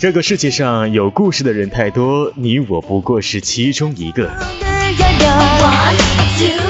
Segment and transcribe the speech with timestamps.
[0.00, 4.30] 这个世界上有故事的人太多，你我不过是其中一个。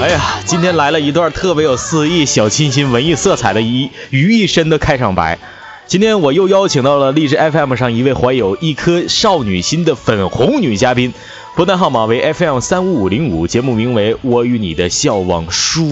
[0.01, 5.37] 哎呀，今天来了一段特别有诗意、小清新、文艺色彩的一于一身的开场白。
[5.85, 11.13] 今天我又邀请到了励志 FM 上一位怀有一颗少女心的粉红女嘉宾，
[11.55, 15.83] 拨单号码为 FM 三五五零五，节目名为《我与你的笑忘书》。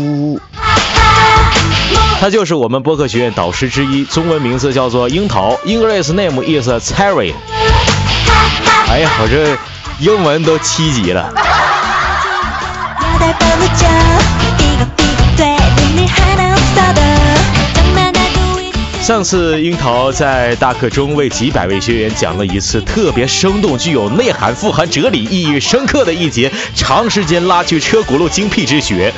[2.19, 7.33] 他就是我们播客学院导师之一，中文名字叫做樱桃，English name is Cherry。
[8.89, 9.57] 哎呀，我这
[9.99, 11.31] 英文都七级了。
[19.01, 29.13] 上次樱桃在大课中为几百位学员讲了一次特别生动、具有内涵、富含哲理、意义深刻的一节长时间拉锯车轱辘精辟之学。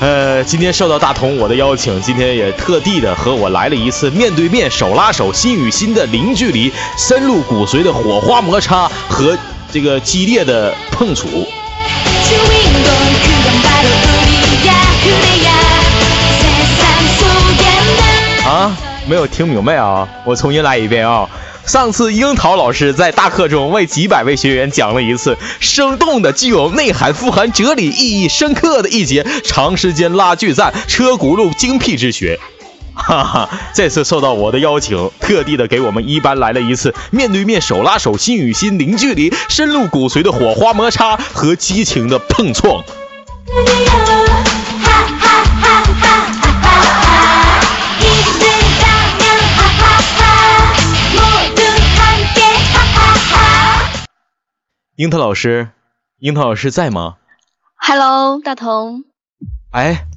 [0.00, 9.36] 呃，今天受到大同我的邀请，今天也特地的和我来了一次面对面、手拉手、心与心的零距离、深入骨髓的火花摩擦和
[9.72, 11.26] 这个激烈的碰触。
[18.46, 18.70] 啊，
[19.06, 20.06] 没有听明白啊！
[20.24, 21.28] 我重新来一遍啊！
[21.68, 32.40] 上次樱桃老师在大课中为几百位学员讲了一次生动的、具有内涵、富含哲理、意义深刻的一节长时间拉锯战车轱辘精辟之学。
[32.94, 42.82] 哈哈，这次受到我的邀请，特地的给我们一班来了一次面对面、手拉手、心与心零距离、深入骨髓的火花摩擦和激情的碰撞。
[54.98, 55.68] 樱桃老师，
[56.18, 57.14] 樱桃老师在吗
[57.76, 59.04] ？Hello，大同。
[59.70, 60.08] 哎，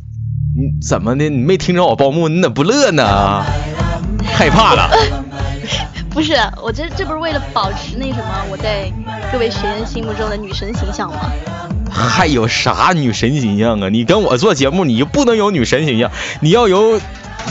[0.58, 1.30] 你怎么的？
[1.30, 3.46] 你没听着我报幕，你咋不乐呢？
[4.26, 4.90] 害怕了？
[6.10, 6.34] 不是，
[6.64, 8.92] 我这这不是为了保持那什么我在
[9.32, 11.32] 各位学员心目中的女神形象吗？
[11.92, 13.90] 还有啥女神形象啊？
[13.90, 16.10] 你跟我做节目，你就不能有女神形象，
[16.42, 17.00] 你要有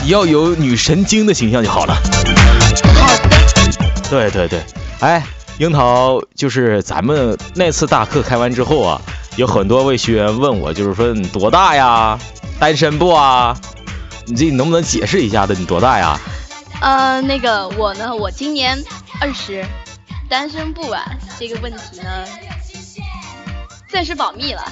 [0.03, 1.93] 你要有女神经的形象就好了。
[1.93, 4.09] 好的。
[4.09, 4.61] 对对对，
[4.99, 5.23] 哎。
[5.61, 8.99] 樱桃就是咱们那次大课开完之后啊，
[9.35, 12.17] 有很多位学员问我，就是说你多大呀？
[12.59, 13.55] 单身不啊？
[14.25, 15.53] 你这能不能解释一下子？
[15.53, 16.19] 你多大呀？
[16.81, 18.75] 呃，那个我呢，我今年
[19.19, 19.63] 二十，
[20.27, 21.05] 单身不啊？
[21.37, 22.25] 这个问题呢，
[23.87, 24.63] 暂时保密了。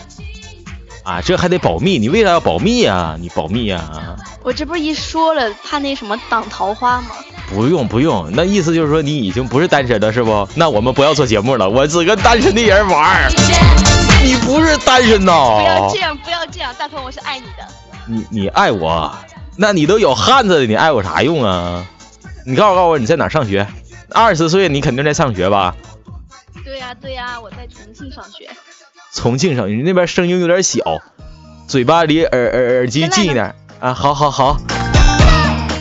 [1.10, 1.98] 啊，这还得保密？
[1.98, 3.18] 你为啥要保密啊？
[3.20, 4.16] 你保密啊？
[4.44, 7.08] 我这不是一说了，怕那什么挡桃花吗？
[7.50, 10.48] 不用不用，那意思就是说你已经不是单身了，是不？
[10.54, 13.28] 那我们不要做节目了，我只跟单身的人玩。
[14.24, 15.34] 你不是单身呐？
[15.60, 17.66] 不要这样，不要这样，大鹏，我是爱你的。
[18.06, 19.12] 你你爱我？
[19.56, 21.84] 那你都有汉子了，你爱我啥用啊？
[22.46, 23.66] 你告诉告诉我你在哪上学？
[24.12, 25.76] 二十岁你肯定在上学吧？
[26.64, 28.48] 对呀对呀，我在重庆上学。
[29.14, 30.82] 重庆上学，你那边声音有点小，
[31.68, 33.94] 嘴巴离耳耳耳机近一点啊！
[33.94, 34.58] 好好好。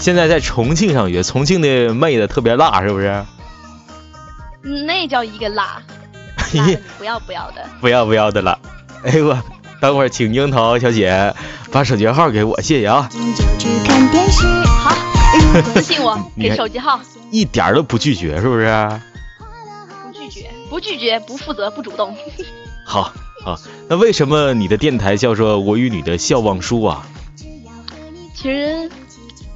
[0.01, 3.25] 现在在重庆上学，重庆的妹子特别辣，是不是？
[4.87, 5.83] 那叫一个辣，
[6.99, 8.59] 不要不要的，不要不要的辣。
[9.05, 9.39] 哎呦我，
[9.81, 11.35] 等会儿请樱桃小姐
[11.71, 13.09] 把手机号给我，谢谢啊。
[14.83, 14.95] 好，
[15.75, 17.01] 私信我，给手机号。
[17.31, 18.67] 一点都不拒绝，是不是？
[20.03, 22.17] 不拒绝，不拒绝，不负责，不主动。
[22.89, 23.13] 好，
[23.45, 27.07] 好，那为什么你的电台叫做我与你的笑忘书啊？
[28.35, 28.91] 其实。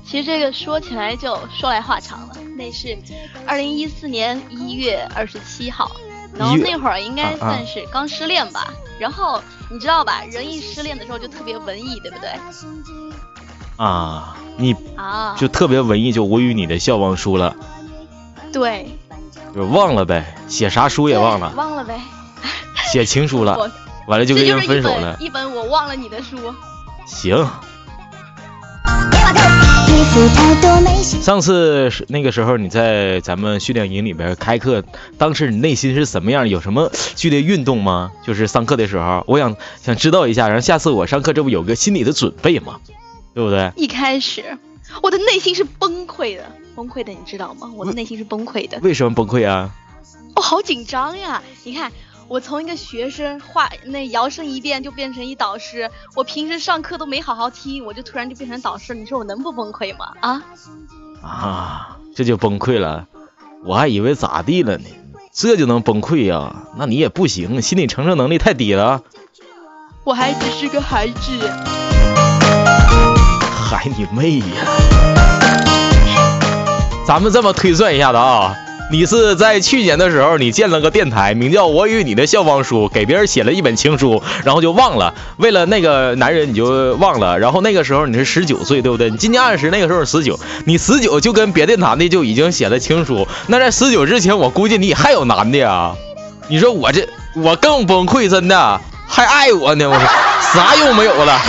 [0.04, 2.98] 其实这个说起来就说来话长了，那是
[3.46, 5.90] 二零一四年一月二十七号，
[6.36, 8.74] 然后那会儿应该算是刚失恋吧。
[8.98, 9.40] 然后
[9.70, 12.28] 你知道吧，人一失恋的时候就特别文艺，对不对？
[13.78, 17.56] 啊，你啊，就特别文艺，就我与你的笑忘书了。
[18.52, 18.86] 对，
[19.54, 21.54] 就忘了呗，写啥书也忘了。
[21.56, 21.98] 忘了呗。
[22.92, 23.70] 写情书了，
[24.06, 25.16] 完了就跟人分手了。
[25.20, 26.36] 一本我忘了你的书。
[27.06, 27.46] 行。
[31.22, 34.82] 上次那个时候你在咱们训练营里边开课，
[35.16, 36.48] 当时你内心是什么样？
[36.48, 38.10] 有什么剧烈运动吗？
[38.24, 42.80] 就是上课的时候，我想想知道一下，然后下次我上课这不有个心理的准备吗？
[43.34, 43.72] 对不对？
[43.76, 44.58] 一开始
[45.02, 46.44] 我的内心是崩溃的，
[46.74, 47.70] 崩溃的，你知道吗？
[47.76, 48.78] 我的内心是崩溃的。
[48.82, 49.70] 为什么崩溃啊？
[50.34, 51.42] 哦，好紧张呀！
[51.64, 51.90] 你看。
[52.32, 60.14] 我从一个学生话那摇身一变就变成一导师，我平时上课都没好好听，我就突然就变成导师，你说我能不崩溃吗？
[60.18, 60.42] 啊
[61.22, 63.06] 啊，这就崩溃了，
[63.66, 64.86] 我还以为咋地了呢，
[65.30, 66.68] 这就能崩溃呀？
[66.78, 69.02] 那你也不行，心理承受能力太低了。
[70.02, 71.50] 我还只是个孩子。
[73.68, 74.46] 孩你妹呀！
[77.06, 78.56] 咱们这么推算一下子啊。
[78.92, 85.14] 你是在去年的时候，你建了个电台，名叫《我与你的校方书》，给别人写了一本情书，然后就忘了。
[85.38, 87.38] 为了那个男人，你就忘了。
[87.38, 89.08] 然后那个时候你是十九岁，对不对？
[89.08, 93.26] 你今年二十，那个时候十九， 你十九就跟别的男的就已经写了情书。
[93.46, 95.94] 那在十九之前，我估计你还有男的呀。
[96.48, 98.78] 你说我这我更崩溃，真的
[99.08, 100.06] 还爱我呢，我说
[100.52, 101.40] 啥用没有了。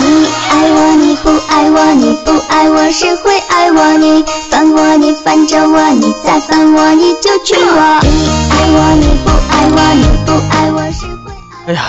[0.00, 3.96] 你爱我，你不爱我，你不爱我，谁会爱我？
[3.96, 8.00] 你烦我，你烦着我，你再烦我，你就娶我。
[8.02, 11.32] 你爱我，你不爱我，你不爱我，谁会
[11.64, 11.68] 爱？
[11.68, 11.82] 哎呀，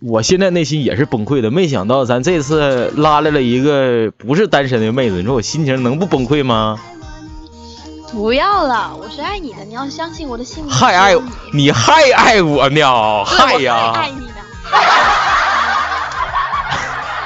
[0.00, 6.78] 我现在内心也是崩溃的，没想到咱这次拉来了一个不是单身的妹子，你说我心情能不崩溃吗？
[8.10, 10.64] 不要了，我是爱你的，你要相信我的心。
[10.66, 11.14] 还爱
[11.52, 13.24] 你还爱我呢？
[13.26, 13.92] 嗨呀！
[13.94, 14.32] 爱你呢。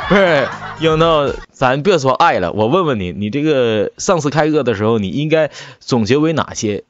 [0.09, 0.49] 不是，
[0.81, 5.51] 英子，咱别说爱了，我问问你，你这个上次开课的时候，你应该
[5.81, 6.85] 总结为哪些？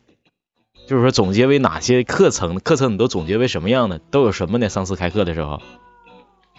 [0.87, 2.61] 就是说总结为哪些课程？
[2.61, 3.99] 课程你都总结为什么样的？
[4.13, 4.69] 都有什么呢？
[4.69, 5.61] 上次开课的时候。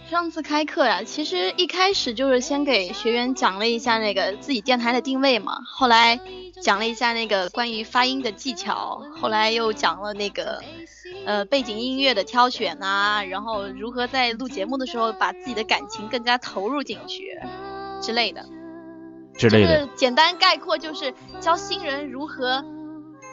[0.10, 6.20] 上次开课呀，其实一开始就是先给学员讲了一下那个自己电台的定位嘛，后来
[6.64, 10.64] 讲了一下那个关于发音的技巧，后来又讲了那个
[11.28, 17.40] 呃背景音乐的挑选啊，然后如何在录节目的时候把自己的感情更加投入进去
[18.02, 18.44] 之类的。
[19.38, 19.82] 之类的。
[19.82, 22.66] 就是简单概括就是教新人如何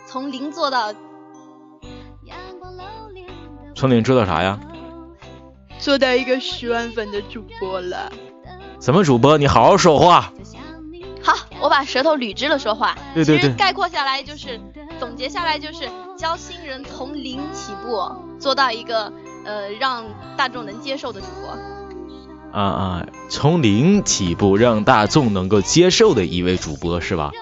[0.07, 0.93] 从零做到。
[3.75, 4.61] 从零做到啥呀？
[5.79, 8.11] 做到一个十万粉的主播了。
[8.81, 9.39] 什么主播？
[9.39, 10.33] 你好好说话。
[11.23, 12.97] 好，我把舌头捋直了说话。
[13.15, 13.53] 对对对。
[13.55, 14.61] 概括下来就是，
[14.99, 18.01] 总结下来就是教新人从零起步，
[18.39, 19.13] 做到一个
[19.45, 20.05] 呃让
[20.37, 21.51] 大众能接受的主播。
[22.53, 27.33] 啊啊，从零起步让大众能够接受的一位主播是吧？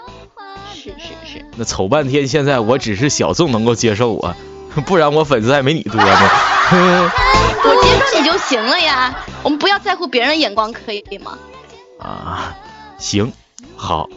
[0.73, 1.45] 是是是。
[1.57, 4.35] 那瞅半天，现在我只是小众能够接受我，
[4.87, 6.31] 不然我粉丝还没你多呢。
[7.67, 11.39] 我接受你就行了呀，我们不要在乎别人的眼光，可以吗？
[11.99, 12.55] 啊，
[12.99, 13.33] 行，
[13.77, 14.09] 好，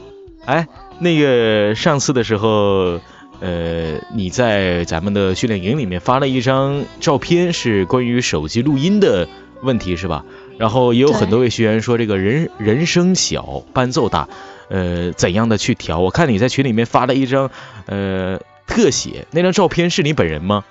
[0.45, 0.67] 哎，
[0.99, 2.99] 那个上次的时候，
[3.39, 9.27] 呃，你在咱们的训练营里面发了一张照片，是关于手机录音的
[9.61, 10.23] 问题，是吧？
[10.57, 14.27] 然后也有很多位学员说，这个人人声小，伴奏大，
[14.69, 15.99] 呃，怎样的去调？
[15.99, 17.51] 我看你在群里面发了一张
[17.85, 20.63] 呃特写，那张照片是你本人吗？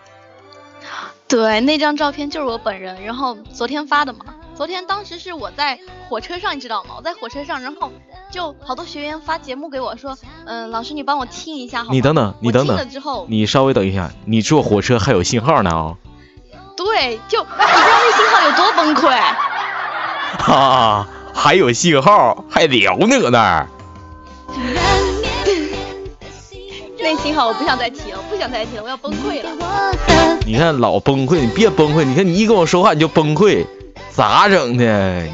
[1.28, 4.20] 对，那张照片就是我本人，然后昨天发的嘛。
[4.54, 5.78] 昨天当时是我在
[6.08, 6.94] 火车上，你知道吗？
[6.96, 7.92] 我在火车上，然后
[8.30, 11.90] 就好多学员发节目给我说，嗯，老师你帮我听一下好吗？
[11.92, 12.74] 你等等，你等等。
[12.74, 15.94] 了之后，你稍微等一下，你坐火车还有信号呢啊？
[16.74, 19.20] 对，就你知道那信号有多崩溃？
[20.40, 23.68] 哈，还有信号，还聊呢搁那儿。
[24.48, 24.95] 那
[27.18, 29.50] 信号我不想再提了，我不想再提了，我要崩溃了。
[30.46, 32.04] 你看老崩溃，你别崩溃。
[32.04, 33.66] 你看你一跟我说话你就崩溃，
[34.10, 35.26] 咋整的？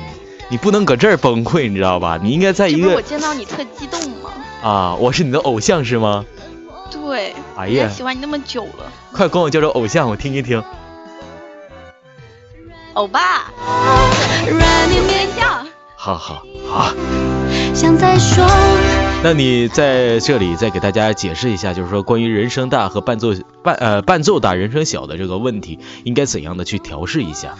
[0.49, 2.19] 你不能搁这儿崩溃，你知道吧？
[2.23, 2.95] 你应该在一个。
[2.95, 4.31] 我见到你特激动吗？
[4.63, 6.25] 啊，我是你的偶像是吗？
[6.91, 7.35] 对。
[7.57, 8.93] 哎呀，喜欢你那么久了。
[9.13, 10.63] 快管我叫做偶像，我听一听。
[12.95, 13.51] 欧巴。
[15.97, 16.93] 好好好。
[17.75, 18.47] 想再说。
[19.25, 27.57] 那你在这里再给大家解释一下，就是说关于人声大和伴奏伴呃伴奏大人声小的这个问题，应该怎样的去调试一下？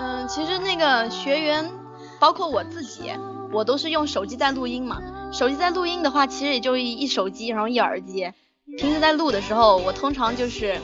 [0.00, 1.70] 嗯，其实那个学员，
[2.18, 3.12] 包括我自己，
[3.52, 5.00] 我都是用手机在录音嘛。
[5.32, 8.32] 手机在录音的话，其实也就一手机，然后一耳机。
[8.76, 10.78] 平时在录的时候，我通常就是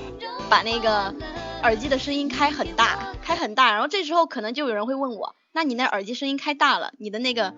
[0.49, 1.14] 把那个
[1.62, 7.53] 耳机的声音开很大，开很大，然后这时候可能就有人会问我，那你那耳机声音开大了，你的那个。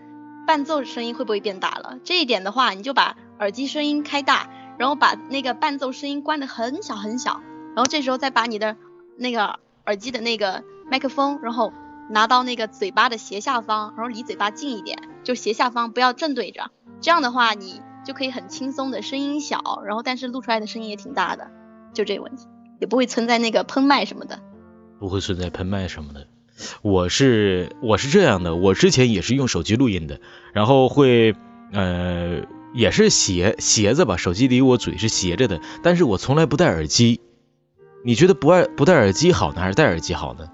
[0.47, 1.99] 伴奏声音会不会变大了？
[2.05, 4.49] 这一点的话，你就把耳机声音开大，
[4.79, 7.41] 然后把那个伴奏声音关得很小很小，
[7.75, 8.77] 然后这时候再把你的
[9.17, 11.73] 那个耳机的那个麦克风，然后
[12.09, 21.51] 拿到那个嘴巴的斜下方，然后离嘴巴近一点，就斜下方不要正对着，这样的话你就可以很轻松的声音小，然后但是录出来的声音也挺大的，
[21.93, 22.47] 就这个问题，
[22.81, 24.39] 也不会存在那个喷麦什么的，
[25.01, 26.29] 不会存在喷麦什么的。
[26.83, 30.21] 我是我是这样的，我之前也是用手机录音的，
[30.53, 31.35] 然后会
[31.73, 32.43] 呃
[32.75, 37.21] 也是斜斜着吧，手机离我嘴是斜着的，但是我从来不戴耳机。
[38.05, 40.49] 你觉得不爱不戴耳机好呢，还是戴耳机好呢？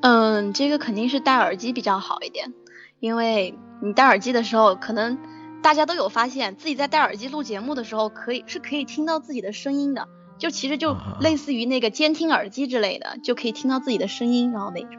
[0.00, 2.52] 嗯，这个肯定是戴耳机比较好一点，
[3.00, 5.18] 因为你戴耳机的时候，可能
[5.62, 10.08] 大家都有发现自己在戴耳机录节目的时候，可以是可以听到自己的声音的。
[10.38, 14.90] 就其实就类似于那个监听耳机之类的，就可以听到自己的声音，然后那种。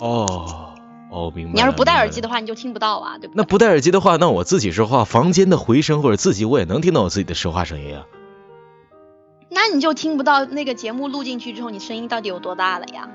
[0.00, 0.74] 哦
[1.10, 1.52] 哦，明白。
[1.52, 3.36] 你要是不戴耳机的话，你就听不到啊，对不对？
[3.36, 8.06] 那不戴耳机的话，那我自己说话，房间的回声或者自己我也能听到我自己的说话声音啊。
[9.48, 13.08] 那你就听不到那个节目录进去之后，你声音到底有多大了呀？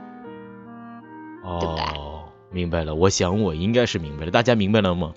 [1.44, 2.94] 哦，明白了。
[2.94, 5.14] 我想我应该是明白了，大家明白了吗？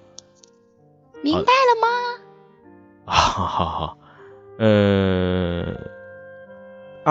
[1.22, 1.88] 明白了吗？
[3.04, 3.98] 啊， 好好好，
[4.58, 5.64] 呃，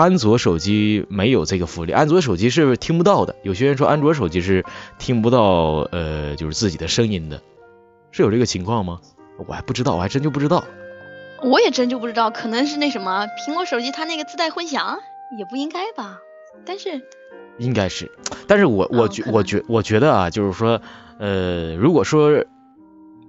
[0.00, 3.36] 安卓手机没有这个福利，安卓手机是听不到的。
[3.42, 4.64] 有些人说安卓手机是
[4.98, 7.42] 听不到，呃，就是自己的声音的，
[8.10, 9.00] 是有这个情况吗？
[9.46, 10.64] 我还不知道，我还真就不知道。
[11.42, 15.00] 我也真就不知道，可能是那什么，苹果手机它那个自带混响，
[15.38, 16.18] 也不应该吧？
[16.64, 17.02] 但是
[17.58, 18.10] 应该是，
[18.46, 20.80] 但是我我觉我觉我觉得啊，就是说，
[21.18, 22.44] 呃，如果说。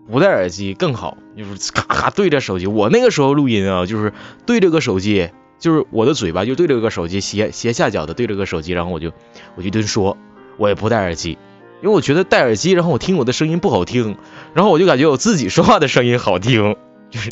[0.10, 2.66] 不戴耳机更好，就是咔咔对着手机。
[2.66, 4.12] 我那个时候录音啊，就是
[4.46, 5.30] 对着个手机，
[5.62, 9.13] 就是我的嘴巴就对着个手机，斜斜下角的对着个手机，然后我就
[9.56, 10.18] 我就一顿说，
[10.58, 11.38] 我也不戴耳机，
[11.82, 14.18] 因为我觉得戴耳机，然后我听我的声音不好听，
[14.53, 16.75] 然后我就感觉我自己说话的声音好听，
[17.10, 17.32] 就是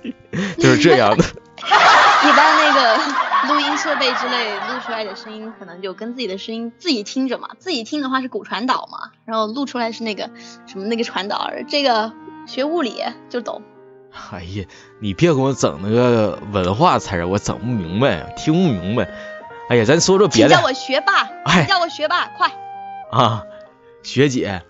[0.57, 1.25] 就是这样的。
[2.21, 10.29] 一般那个录音设备之类录出来的声音，可能就跟自己的声音自己听着嘛，自己听的话是骨传导嘛，然后录出来是那个
[10.67, 12.13] 什么那个传导，这个。
[12.47, 13.61] 学物理就懂。
[14.11, 14.65] 哎呀，
[14.99, 19.09] 你别给我整那个文化词儿，我整不明白，听不明白。
[19.69, 20.55] 哎呀，咱说说别的。
[20.55, 22.51] 叫我学霸，哎，叫我学霸，快。
[23.11, 23.43] 啊，
[24.03, 24.61] 学姐，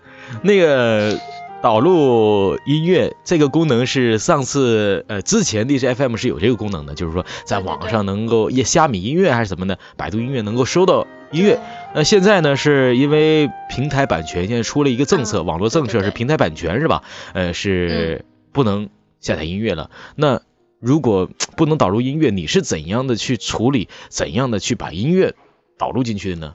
[0.42, 1.18] 那个
[1.62, 11.06] 导入音乐这个功能是上次呃之前 DJ FM 是有这个功能的，就是说在网上能够也虾米音乐还是什么的，百度音乐能够收到。
[11.32, 11.60] 音乐，
[11.94, 12.56] 那现在呢？
[12.56, 17.04] 是因为平台版权，现在出了一个政策，网络政策是平台版权是吧？
[17.34, 18.88] 呃，是不能
[19.20, 19.90] 下载音乐了。
[20.16, 20.42] 那
[20.78, 23.88] 如果不能导入音乐，你是怎样的去处理？
[24.08, 25.34] 怎样的去把音乐
[25.78, 26.54] 导入进去的呢？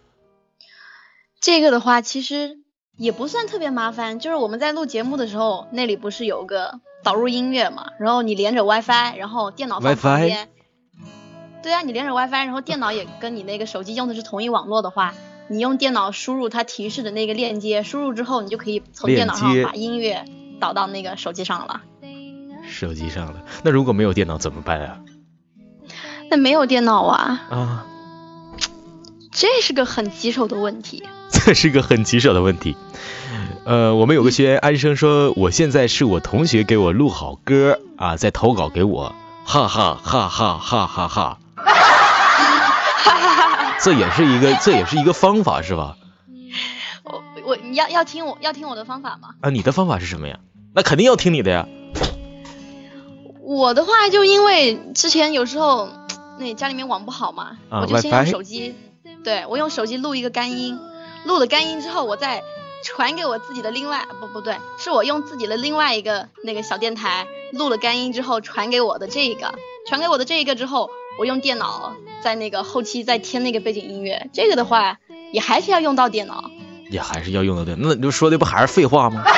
[1.39, 2.57] 这个的话，其实
[2.97, 7.91] 也不算特别麻烦，就是我们在录节目的时候，那里不是有个导入音乐嘛？
[7.99, 10.49] 然后你连着 WiFi，然后电脑放旁边。
[11.61, 15.13] 对啊，你连着 WiFi，然后电脑也跟你那个手机用的是同一网络的话，
[15.49, 20.25] 你用电脑输入它提示的那个链接，输入之后，你就可以从电脑上把音乐
[20.59, 21.83] 导到那个手机上了。
[22.69, 24.97] 手机上了，那如果没有电脑怎么办啊？
[26.29, 27.41] 那没有电脑啊？
[27.49, 27.85] 啊，
[29.31, 31.03] 这是个很棘手的问题。
[31.31, 32.77] 这是个很棘手的问题。
[33.65, 41.39] 呃，我们有个学员安生说，我现在是我同学给我录好歌啊，在投稿给我，哈哈哈哈哈哈哈。
[43.81, 45.97] 这也是一个，这也是一个方法，是吧？
[47.03, 49.29] 我我你要要听我要听我的方法吗？
[49.41, 50.39] 啊，你的方法是什么呀？
[50.73, 51.67] 那肯定要听你的呀。
[53.45, 55.87] 我的话就因为之前有时候
[56.39, 58.75] 那家里面网不好嘛，我就先用手机，
[59.23, 60.79] 对我用手机录一个干音，
[61.25, 62.41] 录了干音之后，我再
[62.83, 69.53] 传给我自己的另外不不对，是我用自己的另外一个那个小电台录了干音之后传给我的这个，
[69.87, 70.89] 传给我的这一个之后。
[71.17, 74.97] 我用电脑在那个后期再添那个背景音乐，这个的话
[75.31, 76.51] 也还是要用到电脑，
[76.91, 77.87] 也还是要用到电脑。
[77.87, 79.23] 那你就说的不还是废话吗？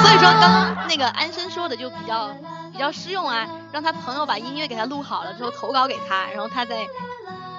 [0.00, 2.28] 所以说刚刚那个安生说的就比较
[2.70, 6.86] 比较适用啊，让他朋友把音乐给他录好了之后投稿给他，然后他再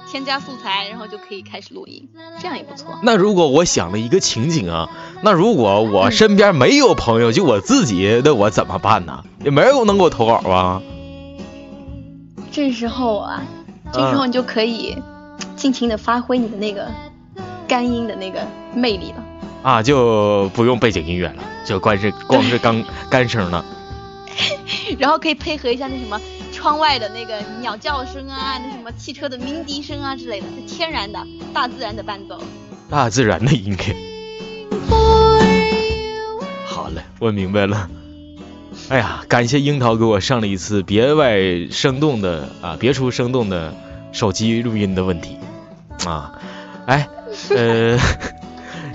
[0.07, 2.07] 添加素材，然后就可以开始录音，
[2.39, 2.99] 这样也不错。
[3.01, 4.87] 那如果我想了一个情景啊，
[5.23, 9.23] 那如果我身边没有朋友，就我自己，那我怎么办呢？
[9.43, 10.79] 也没人能给我投稿啊。
[12.51, 13.41] 这时候啊，
[13.91, 14.95] 这时候你就可以
[15.55, 16.87] 尽情的发挥你的那个
[17.67, 19.23] 干音的那个魅力了。
[19.63, 23.63] 啊，就不用背景音乐了，就光是光是干干声呢。
[24.97, 26.19] 然后可以配合一下那什么
[26.51, 31.19] 窗外的那个鸟叫声啊，那什么汽车的鸣笛声啊之类的，天然的
[31.53, 32.39] 大自然的伴奏。
[32.89, 33.95] 大自然的音乐。
[36.65, 37.89] 好嘞，我明白了。
[38.89, 41.37] 哎呀，感谢樱桃给我上了一次别外
[41.71, 43.73] 生动的啊，别出生动的
[44.11, 45.37] 手机录音的问题
[46.05, 46.39] 啊。
[46.87, 47.07] 哎，
[47.55, 47.97] 呃，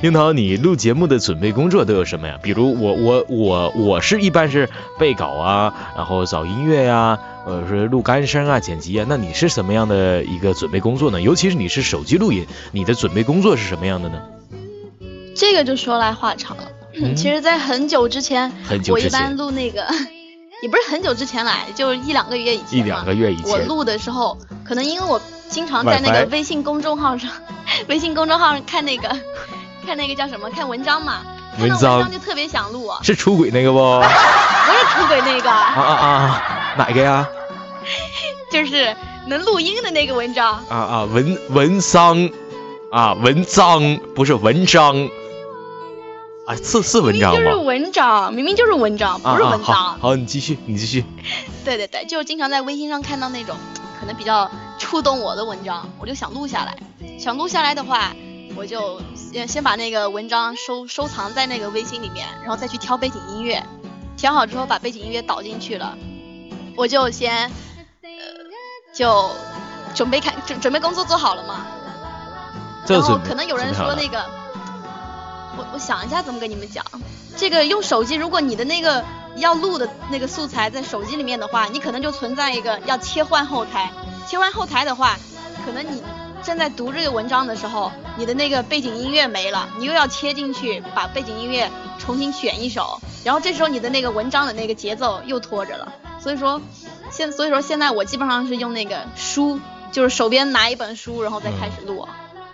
[0.00, 2.38] 樱桃，你录节目的准备工作都有什么呀？
[2.40, 9.04] 比如我我我我是一般是背稿啊，然后找音乐呀，或者是录干声啊、剪辑啊。
[9.08, 11.20] 那你是什么样的一个准备工作呢？
[11.20, 14.22] 尤其是你是手机录音，你的准备工作是什么样的呢？
[15.34, 16.62] 这个就说来话长了。
[17.16, 18.52] 其实，在很久之前，
[18.90, 19.84] 我一般录那个，
[20.62, 27.30] 也不是很久之前来，就一两个月以前一两个月以前，我录的时候，可能因为我经常在那个微信公众号上，
[27.88, 29.08] 微信公众号上看那个，
[29.88, 31.22] 看那个叫什么，看文章嘛，
[31.58, 32.90] 文章就特别想录。
[33.02, 33.78] 是出轨那个不？
[34.04, 35.50] 不是出轨那个。
[35.50, 36.74] 啊啊啊！
[36.76, 37.26] 哪个呀？
[38.52, 38.94] 就是
[39.28, 40.62] 能录音的那个文章。
[40.68, 42.30] 啊啊，文文章，
[42.92, 45.08] 啊文章不是文章。
[46.46, 47.38] 啊，是是文章吗？
[47.38, 49.74] 就是文章，明明就是文章，不是文章。
[49.74, 51.02] 好，好，你继续，你继续。
[51.64, 53.56] 对对对，就是经常在微信上看到那种
[53.98, 56.76] 可能比较触动我的文章，我就想录下来。
[57.18, 58.12] 想录下来的话，
[58.54, 59.00] 我就
[59.32, 63.62] 先先把那个文章收收藏在那个微信里面，然后再去挑背景音乐，
[64.16, 65.96] 挑好之后把背景音乐导进去了，
[66.76, 67.50] 我就先
[68.02, 68.10] 呃
[68.94, 69.30] 就
[69.94, 71.66] 准备看准准备工作做好了嘛。
[72.86, 74.24] 然后可能有人说那个。
[75.58, 76.84] 我我想一下怎么跟你们讲，
[77.36, 79.04] 这个用手机，如果你的那个
[79.34, 83.90] 要录的那个素材在手机里面的话，你可能就存在一个要切换后台，
[84.28, 85.18] 切换后台的话，
[85.66, 86.00] 可能你
[86.42, 96.60] 正在读这个文章的时候，你的那个背景音乐没了，你又要切进去把背景音乐重新选一首，然后这时候你的那个文章的那个节奏又拖着了，所以说
[97.10, 99.60] 现所以说现在我基本上是用那个书，
[99.92, 102.08] 就是手边拿一本书，然后再开始录。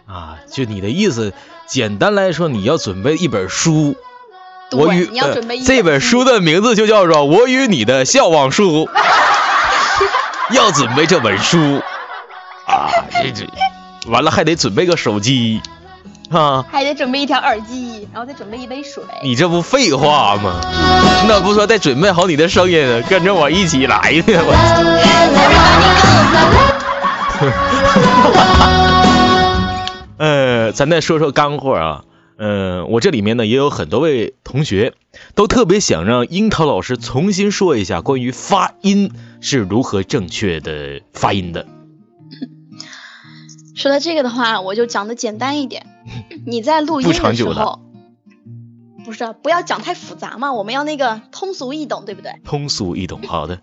[0.07, 1.33] 啊，就你的意思，
[1.67, 3.97] 简单来说，你要准备一本书，
[4.73, 8.87] 我与你要准备这本书的名字就叫做《我与你的笑忘书》，
[10.53, 11.81] 要准备这本书。
[12.67, 13.47] 啊，这这
[14.07, 15.61] 完了还得准备个手机
[16.31, 19.03] 啊，还得准备一条耳机，然后再准备一杯水。
[19.23, 20.61] 你这不废话吗？
[21.29, 24.35] 那不说得准备好你的声音，跟着我一起来呢？
[24.45, 24.55] 我。
[30.17, 32.05] 呃，咱再说说干货啊，
[32.39, 34.95] 呃，我这里面呢也有很多位同学
[35.35, 41.67] 都特别想让樱桃老师重新说一下关于发音是如何正确的发音的。
[43.75, 45.87] 说到这个的话，我就讲的简单一点。
[46.47, 47.81] 你在录音的时候，
[49.05, 52.41] 不是不要讲太复杂嘛，我们要那个通俗易懂，对不对？
[52.45, 53.61] 通俗易懂，好的。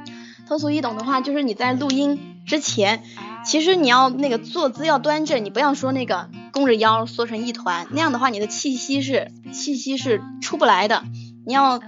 [0.48, 3.02] 通俗易懂的话，就是你在录音之前。
[3.42, 11.04] 其实你要那个坐姿要端正，你不要说那个弓着腰缩成一团，那样的话你的气息是气息是出不来的。
[11.46, 11.80] 你要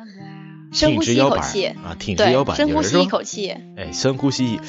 [0.72, 4.58] 深呼吸一口气啊，挺直腰板，深呼吸一口气，哎，深呼吸，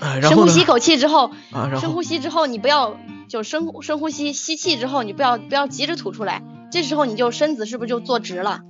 [0.00, 1.30] 唉，深呼吸一口气之后，
[1.80, 2.96] 深呼吸之后你不要
[3.28, 8.60] 就深深呼吸，吸气之后你不要不要急着吐出来，这时候你就身子是不是就坐直了？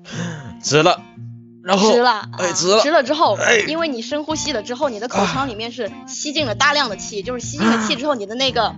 [0.63, 1.01] 直了。
[1.63, 8.75] 然后直了，哎，直了，直了之后，因为你深呼吸了之后，你的口腔里面是吸进了大量的气，就是吸进了气之后，你的那个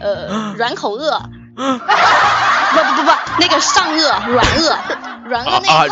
[0.00, 1.20] 呃软口腭，
[1.54, 4.76] 不不不不，那个上颚软腭，
[5.24, 5.88] 软腭那一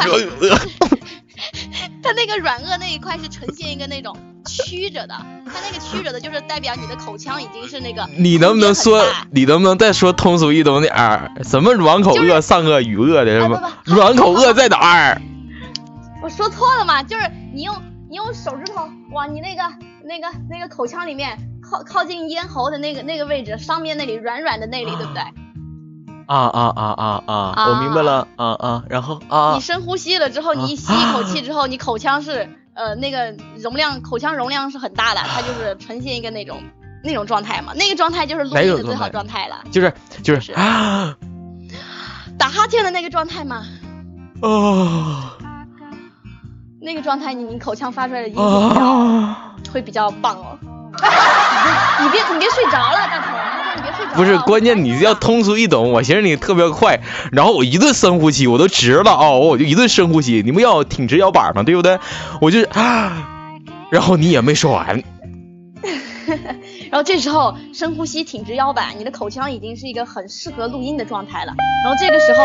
[0.48, 0.59] 块，
[2.02, 5.14] 它那个软腭那一块是呈现一个那种曲着的，
[5.46, 8.09] 它那个曲着的就是代表你的口腔已经是那个。
[8.18, 11.30] 你能不能说，你能不能再说通俗易懂点儿？
[11.42, 13.61] 什么软口腭、上颚、与腭的什么？
[13.85, 15.22] 软口腭在哪儿？
[16.22, 17.76] 我说错了嘛，就是你用
[18.09, 19.62] 你用手指头往你那个
[20.04, 25.22] 那个那个口腔里面靠靠近咽喉的那个那个位置上面那里软软的那里，对不对？
[26.26, 27.22] 啊啊啊啊
[27.54, 27.68] 啊！
[27.68, 36.62] 我明白了啊啊，然后啊，你深呼吸了之后，你一吸一口 气之后，你口腔是呃那个容量口腔容量是很大的，它就是呈现一个那种
[37.02, 41.16] 那种状态嘛，那个状态就是录音的最好状态了，就是就是啊，
[42.38, 43.64] 打哈欠的那个状态嘛。
[44.42, 45.30] 哦。
[46.80, 48.40] 那个状态，你你口腔发出来的音比
[48.74, 50.58] 较会比较棒哦。
[52.02, 53.32] 你别你别睡着了，大头。
[54.16, 55.92] 不是，关键你要通俗易懂。
[55.92, 57.00] 我寻思你特别快，
[57.33, 60.42] 然后我一顿深呼吸，我都直了啊，我就一顿深呼吸。
[60.44, 61.98] 你不要挺直腰板吗，对不对？
[62.40, 63.50] 我就啊，
[63.90, 65.03] 然后你也没说完。
[66.90, 71.53] 然后这时候深呼吸，挺直腰板，你的口腔已经是一个很适合录音的状态了。
[71.85, 72.44] 然后这个时候。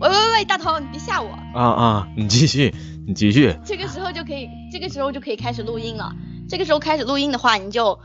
[0.00, 1.30] 喂喂喂，大头，你别吓我！
[1.54, 2.74] 啊啊，你继续，
[3.06, 3.54] 你继续。
[3.64, 6.12] 这个时候就可以，这个时候就可以开始录音了。
[6.48, 8.00] 这个时候开始录音的话，你就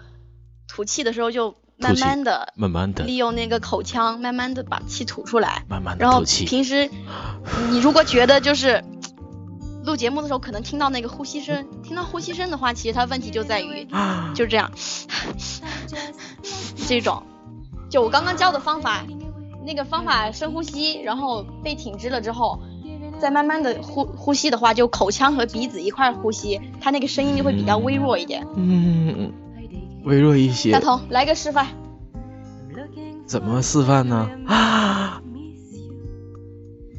[0.68, 5.64] 吐气的时候就慢慢的、慢慢的利用那个口腔，慢慢的把气吐出来。
[5.68, 6.90] 慢慢的然后平时
[7.72, 8.84] 你如果觉得就是
[9.84, 13.88] 录节目的时候可能听到那个呼吸声，听到呼吸声的话，其实它问题就在于
[14.36, 14.72] 就是这样，
[16.88, 17.24] 这种。
[17.90, 19.04] 就我刚刚教的方法。
[19.66, 22.60] 那个方法深呼吸，然后背挺直了之后，
[23.20, 28.48] 再慢慢的呼呼吸的话，就口腔和鼻子一块呼吸，它那个声音就会比较微弱一点。
[28.56, 29.34] 嗯嗯嗯，
[30.04, 30.72] 微弱一些。
[30.72, 31.68] 大头，来个示范。
[33.26, 34.30] 怎么示范呢？
[34.48, 35.22] 啊！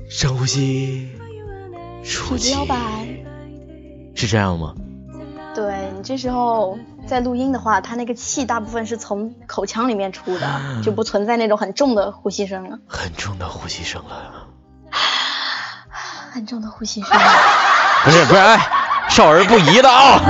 [0.09, 1.09] 深呼吸，
[2.05, 2.53] 出气。
[2.53, 2.79] 腰板。
[4.15, 4.75] 是这样吗？
[5.53, 12.79] 对你这时候在录音的话，它那个气大部分是从口腔里面出的，就不存在那种很重的呼吸声了。
[12.87, 14.47] 很重的呼吸声了。
[16.31, 17.11] 很重的呼吸声。
[18.05, 18.59] 不是不是，哎，
[19.09, 20.21] 少儿不宜的啊。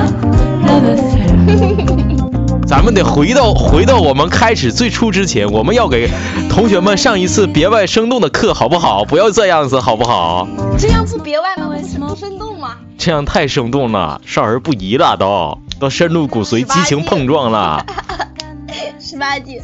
[2.70, 6.08] 咱们得回到回到我们开始最初之前，我们要给
[6.48, 9.04] 同学们上一次别外生动的课，好不好？
[9.04, 10.46] 不要这样子，好不好？
[10.78, 11.68] 这样子别外能？
[12.08, 12.76] 不生动吗？
[12.96, 17.84] 这样太生动了，少儿不宜了，都都深入骨髓，激情碰撞了。
[19.00, 19.58] 十八禁。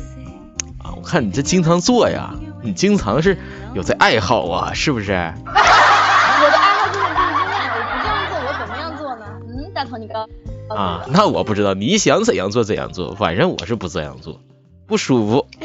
[0.82, 3.38] 啊，我看你这经常做呀，你经常是
[3.72, 5.12] 有这爱好啊，是不是？
[5.46, 9.24] 我的爱好就是录音啊，我不这样做，我怎么样做呢？
[9.48, 10.26] 嗯，大头你告。
[10.68, 14.40] 啊，那我不知道，你想怎样做怎样做，反正我是不这样做，
[14.86, 15.46] 不舒服。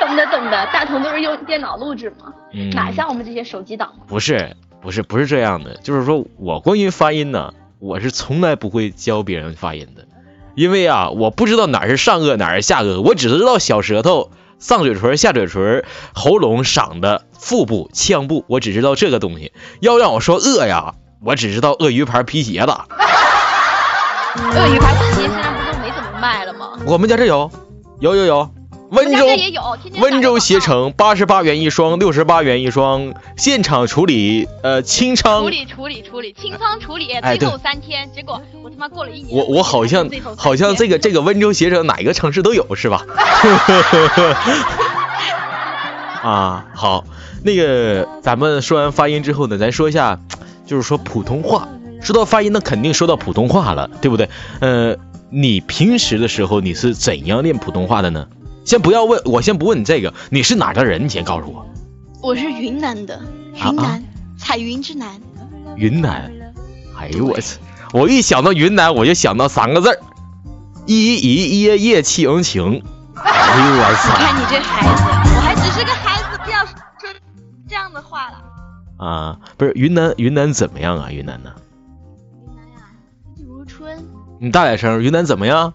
[0.00, 2.32] 懂的懂的，大同都是用电脑录制嘛，
[2.72, 3.92] 哪像我们这些手机党？
[4.06, 10.06] 不是不是不是这样的，就是说我关于发音呢，我是从来不会教别人发音的，
[10.54, 19.52] 因为啊，我不知道哪是上颚哪是下颚，我只知道小舌头、上嘴唇、下嘴唇、喉咙、嗓的腹部、腔部，我只知道这个东西。
[19.80, 20.94] 要让我说饿呀。
[21.22, 22.66] 我只知道鳄鱼牌皮鞋子。
[22.66, 26.70] 鳄鱼牌皮鞋现在不都没怎么卖了吗？
[26.86, 27.50] 我们家这有，
[28.00, 28.50] 有有有。
[28.90, 29.62] 温州也有，
[30.00, 35.42] 温州鞋城八十八元一双，六十八元一双，现场处理，呃，清仓。
[35.42, 38.10] 处理处理处理，清仓处理，最后三天。
[38.12, 39.36] 结果我他妈过了一年。
[39.36, 43.04] 我我好像好像这个这个温州鞋城哪一个城市都有是吧？
[46.24, 47.04] 啊，好，
[47.44, 50.18] 那个咱们说完发音之后呢，咱说一下。
[50.70, 51.68] 就是说普通话，
[52.00, 54.28] 说到发音，那肯定说到普通话了，对不对？
[54.60, 54.96] 呃，
[55.28, 58.28] 你平时的时候你是怎样练普通话的呢？
[58.64, 61.04] 先不要问我，先不问你这个，你是哪的人？
[61.04, 61.66] 你先告诉我。
[62.22, 63.20] 我是云南的，
[63.52, 64.00] 云南
[64.38, 65.20] 彩云之南。
[65.74, 66.30] 云南，
[66.96, 67.58] 哎呦我操！
[67.92, 69.98] 我一想到云南，我就想到三个字儿：
[70.86, 72.80] 一一一夜夜情情。
[73.16, 74.16] 哎呦我操！
[74.16, 75.02] 你看你这孩子，
[75.34, 77.12] 我还只是个孩子，不要说
[77.68, 78.49] 这样的话了。
[79.00, 81.10] 啊，不是云南，云南怎么样啊？
[81.10, 81.50] 云南呢？
[82.36, 82.80] 云南呀，
[83.34, 84.06] 四季如春。
[84.40, 85.72] 你大点声，云南怎么样？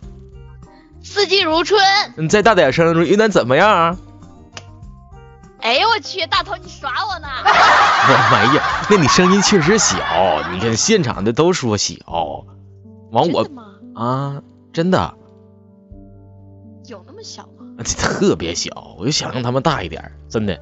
[1.01, 1.81] 四季如春。
[2.17, 3.97] 你再大点声，云南怎么样啊？
[5.61, 7.27] 哎呦我去，大头你耍我呢？
[7.47, 8.61] 我没有，
[8.91, 9.97] 那你声音确实小，
[10.51, 11.95] 你看现场的都说小。
[13.11, 13.43] 完我
[13.95, 15.15] 啊，真的。
[16.87, 17.83] 有那么小吗？
[17.83, 20.59] 特别小，我就想让他们大一点，真的。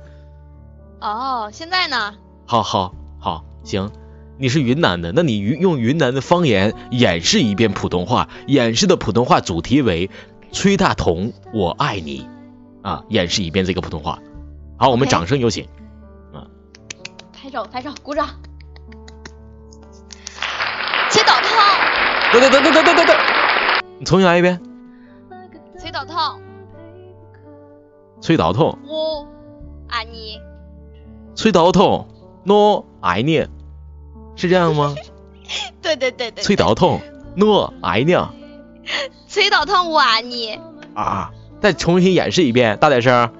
[1.01, 2.13] 哦，现在呢？
[2.53, 3.89] 好好好，行，
[4.37, 10.11] 你是云南的，那你用云南的方言演示一遍普通话，演示的普通话主题为
[10.51, 12.29] 崔大同我爱你
[12.83, 14.19] 啊，演示一遍这个普通话。
[14.77, 15.67] 好，我们掌声有请。
[16.31, 16.45] 啊，
[17.33, 18.29] 拍照拍照，鼓掌。
[21.09, 21.49] 崔导痛。
[22.33, 23.17] 等等等等等等等等，
[23.97, 24.61] 你重新来一遍。
[25.79, 26.15] 崔导痛。
[28.21, 28.77] 崔导痛。
[28.85, 29.27] 我
[29.87, 30.39] 爱你。
[31.33, 32.09] 崔导痛。
[32.45, 33.47] 我爱你，
[34.35, 34.95] 是这样吗？
[35.81, 36.43] 对对对对。
[36.43, 37.01] 崔导痛，
[37.39, 38.15] 我爱你。
[39.27, 40.59] 崔导痛，我爱你。
[40.93, 41.31] 啊！
[41.61, 43.31] 再重新演示一遍，大点声。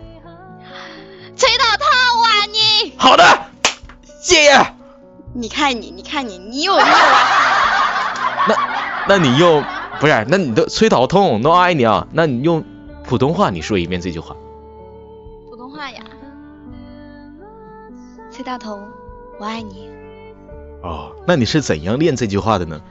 [1.35, 1.87] 崔导痛，
[2.21, 2.93] 我爱你。
[2.97, 3.23] 好的，
[4.21, 4.73] 谢谢。
[5.33, 6.77] 你看你，你看你，你有。
[6.79, 8.55] 那
[9.07, 9.63] 那你用
[9.99, 10.25] 不是？
[10.29, 12.07] 那你的崔导痛，我爱你啊？
[12.11, 12.63] 那你用
[13.03, 14.35] 普通话你说一遍这句话。
[15.49, 16.01] 普通话呀。
[18.33, 18.89] 崔大同，
[19.39, 19.87] 我爱你。
[20.81, 22.81] 哦，那你是怎样练这句话的呢？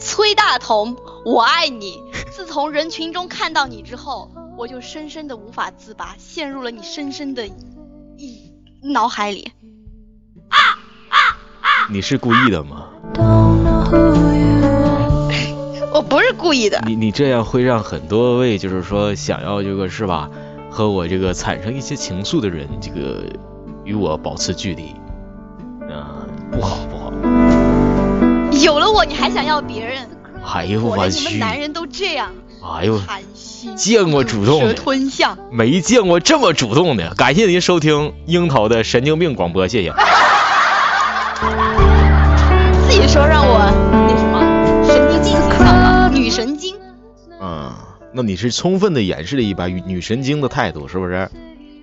[0.00, 2.02] 崔大同，我爱你。
[2.32, 9.52] 自从人群中看到你之后，我就深深的无法自拔，陷入了你深深的一脑海里。
[10.48, 10.58] 啊
[11.10, 11.16] 啊
[11.60, 11.86] 啊！
[11.88, 12.88] 你是故意的吗？
[15.94, 16.82] 我不是故意的。
[16.84, 20.28] 你你这样会让很多位就是说想要这个是吧，
[20.72, 23.24] 和我这个产生一些情愫的人这个。
[23.86, 24.94] 与我保持距离，
[25.88, 26.04] 嗯，
[26.50, 27.12] 不好不好。
[28.60, 30.06] 有了我，你还想要别人？
[30.44, 31.20] 哎呦我去！
[31.20, 32.28] 你们男人都这样。
[32.62, 33.00] 哎呦，
[33.76, 37.14] 见过主动的，吞象，没见过这么主动的。
[37.14, 39.92] 感谢您收听樱桃的神经病广播，谢谢。
[42.88, 43.70] 自己说让我
[44.08, 44.40] 那什么
[44.84, 46.10] 神经病形象吗？
[46.12, 46.74] 女神经。
[47.40, 47.72] 嗯，
[48.12, 51.30] 那你是充分的演示了一把女神经的态度，是不是？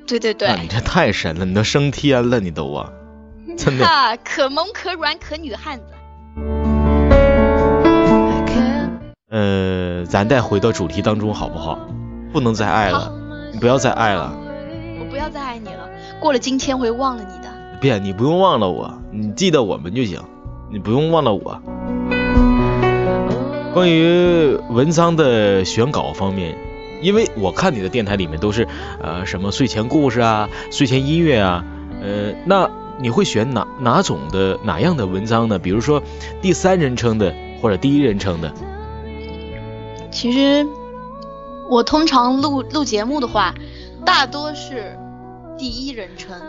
[0.06, 2.90] 对对对，你这太神了，你都升天了，你都啊，
[3.58, 3.86] 真的，
[4.24, 5.86] 可萌可软可女汉子。
[9.30, 11.80] 呃，咱再回到主题当中好不好？
[12.32, 13.12] 不能再爱了，
[13.52, 14.32] 你不要再爱了。
[15.00, 15.90] 我不要再爱你了，
[16.20, 17.50] 过了今天会忘了你的。
[17.80, 20.20] 别，你不用忘了我，你记得我们就行，
[20.72, 21.62] 你不用忘了我。
[23.74, 26.56] 关于文章的选稿方面。
[27.04, 28.68] 因为我看你的电台里面都是，
[29.02, 31.64] 呃，什么睡前故事啊、睡前音乐啊，
[32.02, 35.60] 呃，那你会选哪哪种的哪样的文章呢？
[35.60, 36.02] 比如说
[36.42, 38.52] 第三人称的，或者第一人称的？
[40.12, 40.66] 其实
[41.70, 43.54] 我通常录录节目的话，
[44.06, 44.98] 大多是
[45.58, 46.40] 第一人称。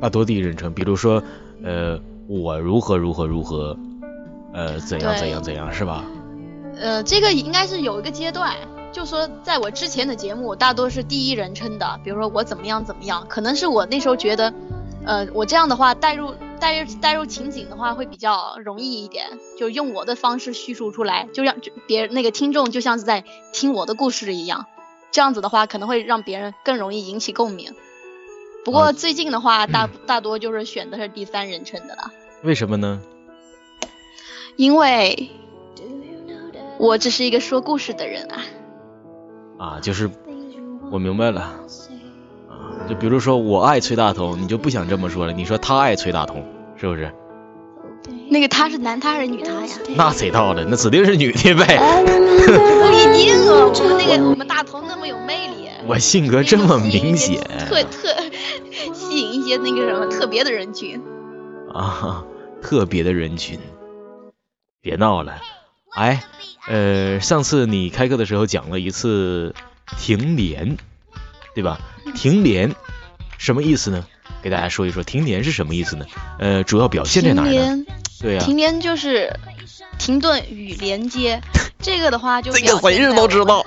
[0.00, 1.22] 大多第一人称，比如说，
[1.64, 3.76] 呃，我如何如何如何，
[4.52, 6.04] 呃，怎样怎样怎样，是吧？
[6.78, 8.54] 呃，这个应该是有一个阶段，
[8.92, 14.52] 就说在我之前的节目，大多是第一人称的，比如说我怎么样怎么样，可能是我那时候觉得，
[15.04, 19.26] 呃，我这样的话带入带入带入情景的话会比较容易一点，
[19.58, 23.22] 就用我的方式叙述出来，就让别人那个听众就像是在
[23.52, 24.64] 听我的故事一样，
[25.10, 27.74] 这样子的话可能会让别人更容易引起共鸣。
[28.64, 32.10] 不过最近的话，大大多就是选的是第三人称的了。
[32.42, 33.00] 为什么呢？
[34.56, 35.28] 因为
[36.78, 38.42] 我只是一个说故事的人啊。
[39.58, 40.10] 啊，就是
[40.90, 41.40] 我明白了。
[41.40, 46.44] 啊，就比如说我爱崔大同，你就不想这么说了，你说他爱崔大同，
[46.76, 47.12] 是不是？
[48.28, 49.72] 那个他是男他还是女他呀？
[49.96, 50.64] 那谁道了？
[50.68, 51.78] 那指定是女的呗。
[51.78, 55.68] 不一定啊，我们那个我们大同那么有魅力。
[55.86, 57.40] 我性格这么明显。
[57.68, 58.14] 特特。
[58.92, 61.00] 吸引一些那个什么特别的人群
[61.72, 62.24] 啊，
[62.60, 63.58] 特别的人群，
[64.80, 65.34] 别闹了，
[65.96, 66.22] 哎，
[66.68, 69.54] 呃，上次你开课的时候讲了一次
[69.98, 70.76] 停连，
[71.54, 71.80] 对吧？
[72.14, 72.74] 停连
[73.38, 74.06] 什么意思呢？
[74.42, 76.04] 给大家说一说，停连是什么意思呢？
[76.38, 77.84] 呃，主要表现在哪呢？
[78.20, 79.40] 对呀，停连就是
[79.98, 81.40] 停顿与连接，
[81.80, 83.64] 这个的话就这个谁人都知道。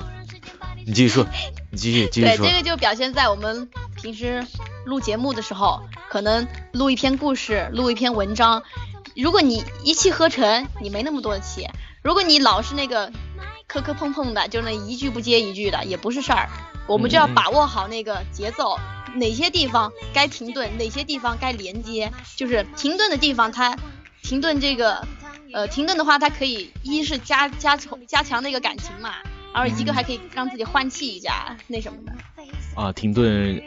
[0.85, 1.25] 你继续说，
[1.71, 2.45] 你继续继续说。
[2.45, 3.67] 对，这个就表现在我们
[3.99, 4.45] 平时
[4.85, 8.61] 录节目的时候，可能录一篇故事，录一篇文章。
[9.15, 11.65] 如果你一气呵成，你没那么多的气；
[12.01, 13.11] 如果你老是那个
[13.67, 16.49] 磕磕碰碰的，就那一句不接一句的，也不是事儿。
[16.87, 18.79] 我们就要把握好那个节奏，
[19.15, 22.11] 哪些地方该停顿，哪些地方该连接。
[22.35, 23.77] 就是停顿的地方，它
[24.23, 25.05] 停顿这个，
[25.53, 29.13] 呃，停顿的话，它可以一是加加强加强那个感情嘛。
[29.53, 32.13] 然后一个还可以让自己换气一下，那什么的。
[32.75, 33.61] 啊，停顿，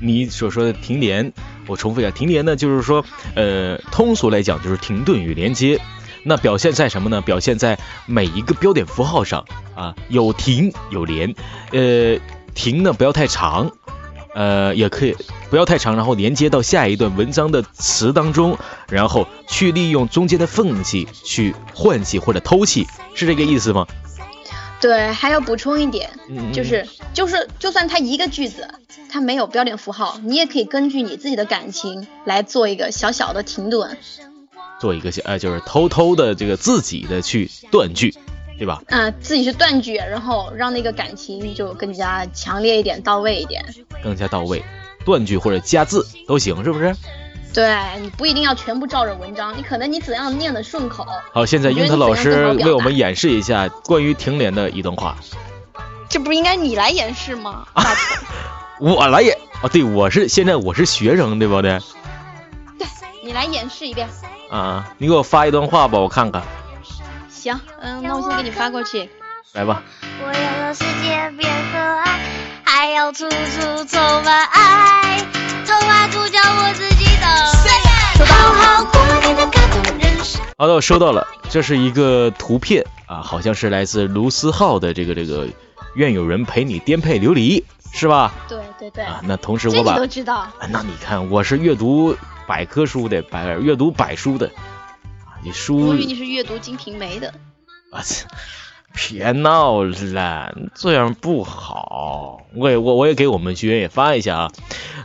[0.00, 1.32] 你所说的停连，
[1.66, 3.04] 我重复一下，停连呢，就是说，
[3.36, 5.80] 呃，通俗来讲就是停顿与连接。
[6.22, 7.20] 那表现在什么呢？
[7.20, 11.34] 表现在每一个标点符号上啊，有停有连。
[11.72, 12.18] 呃，
[12.54, 13.70] 停呢不要太长，
[14.34, 15.16] 呃，也可以
[15.48, 23.86] 不要太长，然后连接到下一段文章的词当中，然后去利用中间的缝隙去换气或者偷气，是这个意思吗？
[24.80, 26.10] 对，还要补充一点，
[26.54, 28.66] 就是就是，就算它一个句子
[29.10, 33.98] 它没有标点符号，你也可以根据你自己的感情来做一个小小的停顿，
[34.80, 38.14] 做一个小，呃，就是偷偷的这个自己的去断句，
[38.58, 38.82] 对吧？
[38.86, 43.64] 嗯，自己去断句，然后让那个感情就更加强烈一点，到位一点，
[44.02, 44.64] 更加到位，
[45.04, 46.96] 断句或者加字都行，是不是？
[47.52, 51.04] 对你不一定要全部照着文章，你可能你怎样念的顺口。
[51.32, 55.16] 好，现在英特老师为我们演示一下关于停连的一段话。
[56.08, 57.66] 这不是应该你来演示吗？
[57.72, 57.84] 啊
[58.80, 61.76] 我来演啊，对，我是现在我是学生对不对？
[62.78, 62.86] 对，
[63.24, 64.08] 你来演示一遍。
[64.50, 66.42] 啊，你给我发一段话吧，我看看。
[67.28, 69.08] 行，嗯，那我先给你发过去。
[69.52, 69.82] 来吧。
[70.22, 72.20] 我要让世界变可爱，
[72.64, 75.24] 还要处处充满爱，
[75.66, 77.10] 童话主角我自己。
[80.58, 85.48] 好的，我收到了，这是一个图片啊，好像是来自卢思浩的这个这个
[85.94, 88.34] 愿有人陪你颠沛流离，是吧？
[88.46, 89.04] 对对对。
[89.04, 90.46] 啊，那同时我把都知道。
[90.68, 92.14] 那你看，我是阅读
[92.46, 94.46] 百科书的，百阅读百书的
[95.26, 95.88] 啊，你书。
[95.88, 97.32] 我以为你是阅读《金瓶梅》的。
[97.92, 98.26] 我操！
[98.92, 102.42] 别闹了，这样不好。
[102.56, 104.52] 我也我我也给我们学员也发一下啊。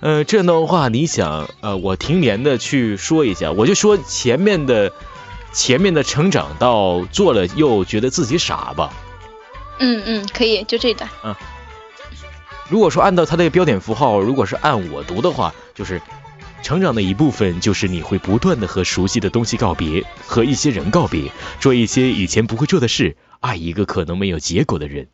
[0.01, 4.91] 呃，这段话你想呃，我停连的去说一下，我就说前面的
[5.53, 8.91] 前面的成长到做了又觉得自己傻吧。
[9.77, 11.07] 嗯嗯，可以，就这段。
[11.23, 11.35] 嗯。
[12.67, 16.01] 如果说按照他的标点符号，如果是按我读的话，就是
[16.65, 23.17] 成长的一部分就是你会不断的和熟悉的东西告别，和一些人告别，做一些以前不会做的事。
[23.39, 25.09] 爱一个可能没有结果的人，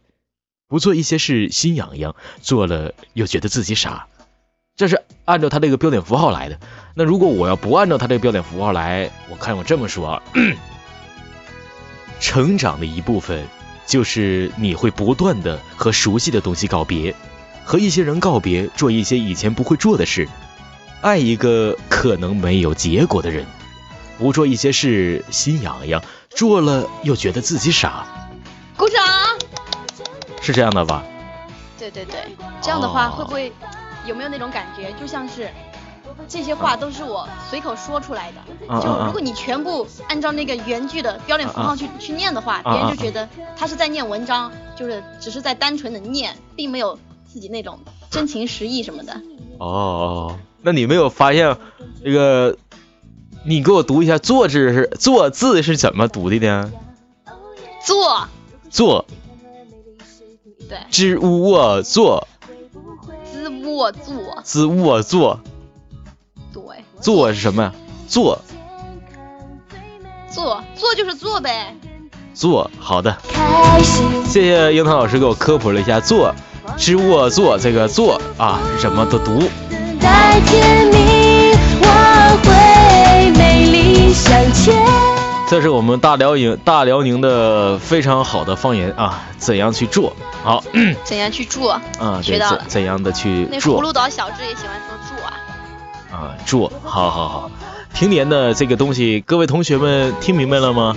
[0.70, 4.08] 不做一些事心痒痒，做了又觉得自己傻，
[4.78, 6.58] 这是按照他这个标点符号来的。
[6.96, 10.24] 那如果我要不按照他这个标点符号来，我看我这么说啊，
[12.22, 13.46] 成长的一部分
[13.86, 17.14] 就是你会不断的和熟悉的东西告别，
[17.66, 20.30] 和一些人告别，做一些以前不会做的事，
[21.02, 23.46] 爱一个可能没有结果的人，
[24.20, 28.06] 不做一些事心痒痒，做了又觉得自己傻。
[28.78, 29.04] 鼓掌，
[30.42, 31.04] 是这样的吧？
[31.80, 32.24] 对对对，
[32.62, 33.52] 这样的话会不会
[34.06, 35.50] 有没有那种感觉，就像是
[36.28, 38.82] 这些话都是我随口说出来的。
[38.82, 47.80] 就如果你全部按照那个原句的标点符号去去念的话，别人就觉得他是在念文章，就是只是在单纯的念，并没有自己那种
[48.12, 49.20] 真情实意什么的。
[49.58, 51.58] 哦，那你没有发现
[52.04, 52.58] 这个？
[53.44, 56.72] 你给我读一下“坐”字是“坐”字是怎么读的呢？
[57.84, 58.28] 坐。
[58.70, 59.04] 坐。
[60.70, 60.78] 对。
[60.92, 62.28] 知卧坐。
[63.34, 64.42] 知卧坐。
[64.44, 65.40] 知卧坐。
[66.54, 66.62] 对。
[67.00, 67.74] 坐是什么呀？
[68.08, 68.40] 坐。
[70.30, 71.76] 坐坐就是坐呗。
[72.36, 73.18] 坐，好的。
[74.28, 76.36] 谢谢樱桃老师给我科普了一下“坐”，
[76.78, 79.42] 知卧坐这个“坐”啊是什么的读。
[85.50, 90.16] 这是我们大辽宁大辽宁的非常好的方言啊，怎样去做？
[90.44, 90.64] 好，
[91.04, 91.72] 怎样去做？
[92.00, 92.64] 啊，学到了。
[92.70, 93.52] 怎样的去做？
[93.52, 95.34] 那葫芦岛小智也喜欢说做啊。
[96.10, 97.52] 啊，做，好好好。
[97.94, 100.96] 停年的这个东西，各位同学们听明白了吗？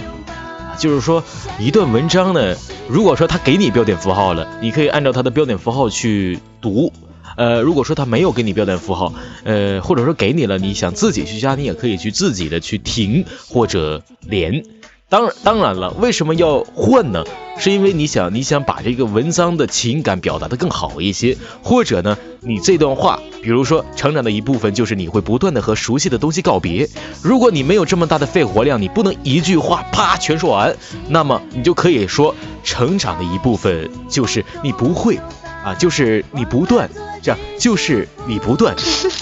[0.79, 1.25] 就是说，
[1.59, 2.55] 一段文章呢，
[2.89, 6.93] 如果说他给你标点符号了，你可以按照他的标点符号去读。
[7.37, 9.13] 呃，如果说他没有给你标点符号，
[9.45, 14.65] 呃，或者说给你了，你想自己去加，你也可以去自己的去停或者连。
[15.09, 17.25] 当然，当然了，为什么要换呢？
[17.57, 26.89] 是因为你想，你想把这个文章的情感表达的更好一些，或者呢，你这段话，比如说成长的一部分就是你会不断的和熟悉的东西告别。
[27.23, 30.75] 如果你没有这么大的肺活量，你不能一句话啪全说完，
[31.09, 32.35] 那么你就可以说，
[32.65, 35.21] 成长的一部分就是你不会。
[35.65, 36.89] 啊，就是你不断
[37.23, 38.77] 这样，就是你不断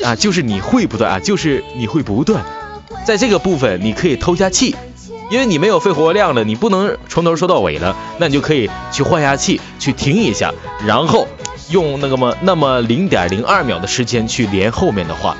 [0.04, 2.44] 啊，就是你会不断啊，就是你会不断，
[3.06, 4.74] 在这个部分你可以偷下气，
[5.30, 10.52] 因为你没有肺活量了，你不能从头说到尾了，那你就可以去换下气，去停一下，
[10.84, 11.28] 然后
[11.70, 15.36] 用那个么那么零点零二秒的时间去连后面的话，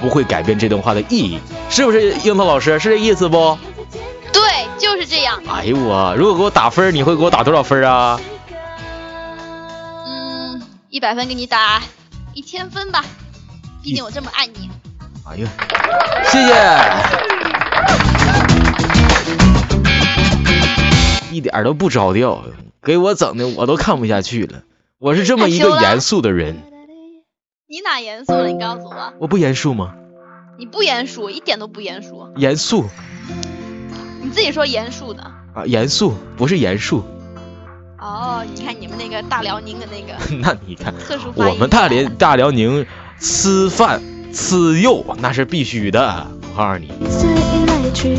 [0.00, 3.58] 不会改变这段话的意义，是不是樱桃老师是这意思不？
[4.32, 4.42] 对，
[4.78, 5.42] 就是这样。
[5.48, 8.20] 哎呦我，如果给我打分，你会给我打多少分啊？
[10.96, 11.82] 一百分给你打
[12.32, 13.04] 一千分吧，
[13.82, 14.70] 毕竟我这么爱你。
[15.26, 15.46] 哎呀，
[16.24, 16.54] 谢谢，
[21.30, 22.42] 一点都不着调，
[22.82, 24.62] 给我整的我都看不下去了。
[24.98, 26.62] 我是这么一个严肃的人。
[27.68, 28.46] 你哪严肃了？
[28.48, 29.12] 你告诉我。
[29.18, 29.92] 我不严肃吗？
[30.58, 32.26] 你不严肃，一点都不严肃。
[32.36, 32.86] 严肃。
[34.22, 35.22] 你自己说严肃的。
[35.54, 37.04] 啊，严肃不是严肃。
[38.06, 40.94] 哦，你看你们那个大辽宁的那个， 那你看，
[41.34, 42.86] 我们大连大辽宁
[43.18, 44.00] 吃饭
[44.32, 46.92] 吃肉那是必须的，我告诉你，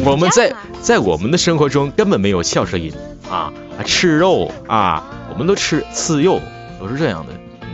[0.03, 2.91] 我们在在我们的生活中根本没有翘舌音
[3.31, 3.53] 啊，
[3.85, 6.41] 吃肉啊，我们都吃吃肉，
[6.81, 7.31] 都是这样的。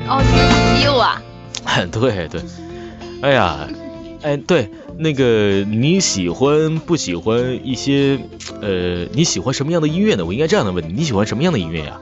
[0.08, 1.20] 哦，吃鸡肉啊？
[1.92, 2.42] 对对，
[3.24, 3.68] 哎呀，
[4.22, 4.70] 哎对。
[4.98, 8.20] 那个你喜欢不喜欢一些
[8.62, 10.26] 呃你喜欢什么样的音乐呢？
[10.26, 12.00] 我应该这样的问你，你喜欢什么样的音乐呀？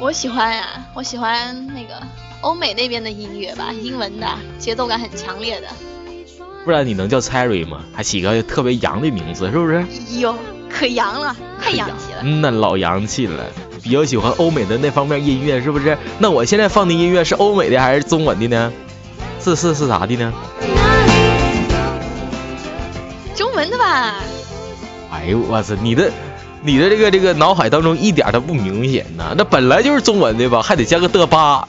[0.00, 1.94] 我喜欢呀，我喜欢那个
[2.40, 4.26] 欧美那边的音乐吧，英文的，
[4.58, 5.66] 节奏感很强烈的。
[6.64, 7.80] 不然你能叫 Cherry 吗？
[7.92, 9.84] 还起个特别洋的名字，是不是？
[10.18, 10.36] 哟，
[10.68, 12.20] 可洋了，太洋气了。
[12.22, 13.44] 嗯，那老洋气了，
[13.82, 15.96] 比较喜欢欧美的那方面音乐，是不是？
[16.18, 18.72] 那我现在放的音乐是欧美的还是中文的呢？
[19.40, 20.32] 是是是啥的呢？
[25.22, 25.76] 哎呦我操！
[25.76, 26.10] 你的
[26.62, 31.68] 你的这个这个脑海当中一点都不明显呐，那本来就是中文的吧，还得加个的吧？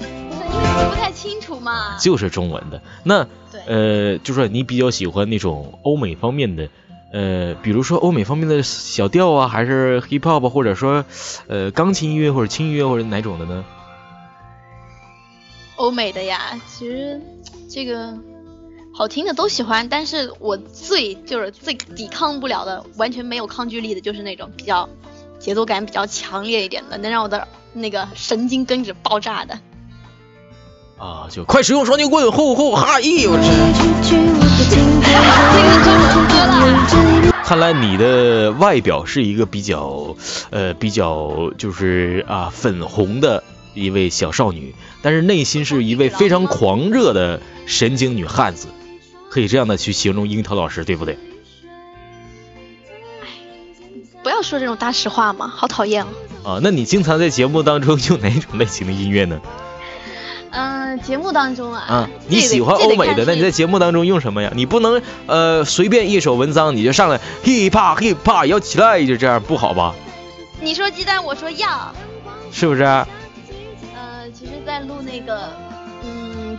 [0.00, 1.96] 不太清楚嘛。
[2.00, 2.82] 就是中文的。
[3.04, 3.28] 那
[3.66, 6.68] 呃，就说你比较喜欢那种欧美方面的，
[7.12, 11.04] 呃，比如说欧美方面的小调啊，还是 hip hop，或者说
[11.46, 13.64] 呃钢琴音乐或者轻音乐或者哪种的呢？
[15.76, 17.20] 欧美的呀，其实
[17.68, 18.18] 这个。
[19.00, 24.86] 好听的都喜欢，但是我最就是最抵抗不了的，完全没有抗拒力的，就是那种比较
[25.38, 29.58] 节奏感比较强烈一点的，能让我的那个神经跟着爆炸的。
[30.98, 33.26] 啊，就快使用双截棍，呼呼哈咦！
[33.26, 33.48] 我这
[37.42, 40.14] 看来你的外表是一个比较
[40.50, 43.42] 呃比较就是啊粉红的
[43.72, 48.68] 一位小少女，但是内心是一位非常狂热的神经女汉子。
[49.30, 51.16] 可以这样的去形容樱桃老师，对不对？
[54.22, 56.08] 不要说这种大实话嘛，好讨厌哦。
[56.44, 59.40] 啊，那你经常在节目当中用哪种类型的音乐呢？
[60.50, 61.80] 嗯，节目当中啊。
[61.88, 64.52] 啊，你喜欢欧美的，那你在节目当中用什么呀？
[64.54, 69.94] 你不能呃随便一首文章你就上来 hip hop hip hop 要起来就这样不好吧？
[70.60, 71.94] 你说鸡蛋，我说要，
[72.52, 72.82] 是不是？
[72.82, 73.06] 呃，
[74.34, 75.69] 其实，在录那个。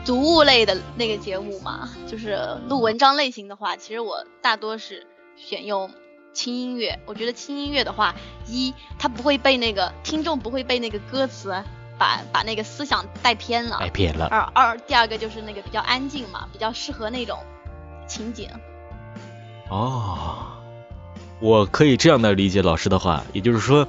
[0.04, 5.92] 读物类的那个节目嘛，就是录文章类型的话，其实我大多是选用
[6.34, 7.00] 轻音乐。
[7.06, 8.16] 我觉得轻音乐的话，
[8.48, 11.54] 一它不会被那个听众不会被那个歌词
[12.00, 14.26] 把把那个思想带偏了，带偏了。
[14.26, 17.38] 二二第二个就是那个比较安静嘛，比较适合那种
[18.08, 18.50] 情景。
[19.70, 20.48] 哦，
[21.40, 23.88] 我可以这样的理解老师的话，也就是说，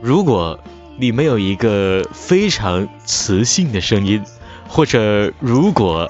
[0.00, 0.58] 如果
[0.96, 4.24] 你没有一个非常磁性的声音，
[4.70, 6.08] 或者如果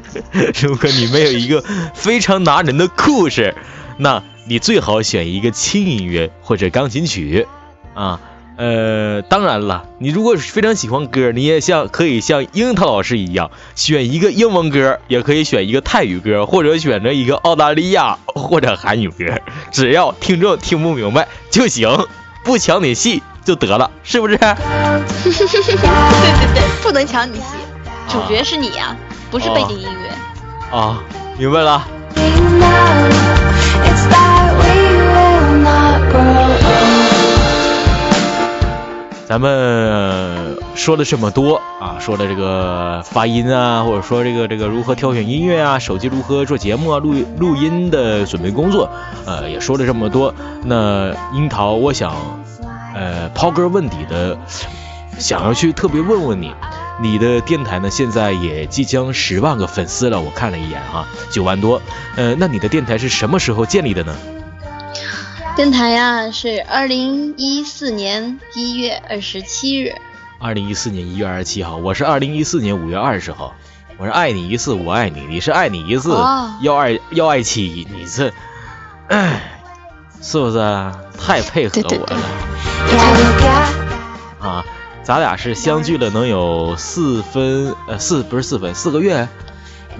[0.62, 3.54] 如果你没有一个非常拿人的故事，
[3.96, 7.46] 那你最好选一个轻音乐或者钢琴曲
[7.94, 8.20] 啊。
[8.58, 19.40] 呃，当然了，你如果非常喜欢歌，你也像可以像樱桃老师一样，选一个英文歌，也可以选一个泰语歌，或者选择一个澳大利亚或者韩语歌，
[19.72, 22.06] 只要听众听不明白就行，
[22.44, 24.36] 不抢你戏就得了，是不是？
[25.24, 27.44] 对对对，不能抢你戏，
[28.12, 28.94] 主角是你呀，
[29.30, 30.76] 不是背景音乐。
[30.76, 31.02] 啊，
[31.38, 31.82] 明白了。
[39.26, 48.90] 咱们说了这么多啊，说了这个发音啊，或者说这个这个如何挑选音乐啊，手机如何做节目啊，录录音的准备工作，
[49.24, 50.34] 呃，也说了这么多。
[50.62, 52.12] 那樱桃，我想，
[52.94, 54.36] 呃，抛根问底的，
[55.16, 56.54] 想要去特别问问你，
[57.00, 61.80] 你的电台呢，现在也即将十万个粉丝了，我看了一眼哈，九万多。
[62.16, 64.14] 呃，那你的电台是什么时候建立的呢？
[65.56, 69.94] 电台呀，是二零一四年一月二十七日。
[70.38, 73.54] 二零一四年一月二十七号，我是二零一四年五月二十号。
[73.98, 76.10] 我是爱你一次，我爱你，你是爱你一次，
[76.62, 78.32] 幺二幺二七，你这，
[79.08, 79.60] 哎，
[80.20, 80.58] 是不是
[81.18, 82.16] 太配合我了？
[84.40, 84.64] 啊，
[85.02, 89.28] 咱俩是相聚了能有四分呃四不是四分四个月。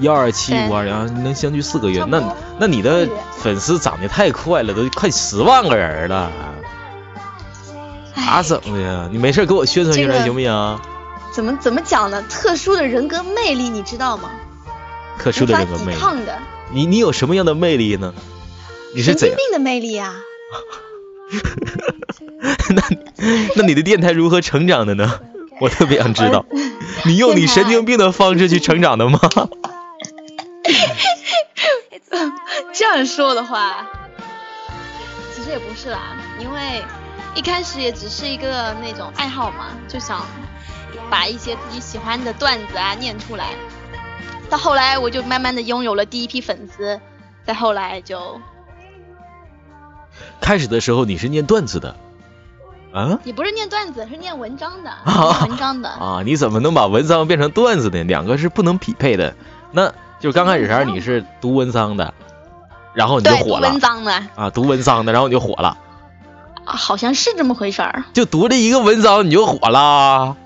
[0.01, 6.33] 幺二七五二零能相聚四个月，那那你的粉丝涨得太快了，都快十万个人了，
[8.17, 9.09] 咋整的呀？
[9.13, 10.81] 你没事给我宣传宣传行不行？
[11.31, 12.25] 怎么怎么讲呢？
[12.31, 14.31] 特殊的人格魅力，你知道吗？
[15.19, 16.01] 特殊的人格魅力。
[16.73, 18.15] 你你有什么样的魅力呢？
[18.95, 20.15] 你是神经病的魅力啊！
[22.75, 22.83] 那
[23.57, 25.21] 那你的电台如何成长的呢？
[25.61, 26.45] 我特别想知道，
[27.07, 29.21] 你用你神经病的方式去成长的吗？
[32.75, 33.87] 这样说的话，
[35.35, 36.83] 其实也不是啦，因为
[37.35, 40.27] 一开始也只是一个那种爱好嘛，就想
[41.09, 43.51] 把一些自己喜欢的段子啊念出来。
[44.51, 47.01] 到后来我就慢慢的拥有了第一批粉丝，
[47.47, 48.41] 再后来就，
[50.41, 51.97] 开始的时候你是念段子的，
[52.93, 53.19] 啊？
[53.25, 54.93] 你不是念段子，是念文章的，
[55.49, 55.89] 文章的。
[55.89, 56.23] 啊？
[56.25, 58.05] 你怎么能把文章变成段子呢？
[58.05, 59.35] 两个是不能匹配的。
[59.73, 62.15] 那就刚开始时候你是读文章的。
[62.95, 65.79] 然后你就火了，文章的啊，读文章的，然后你就火了，
[66.67, 68.05] 啊，好像是这么回事儿。
[68.13, 70.37] 就读了一个文章，你就火了。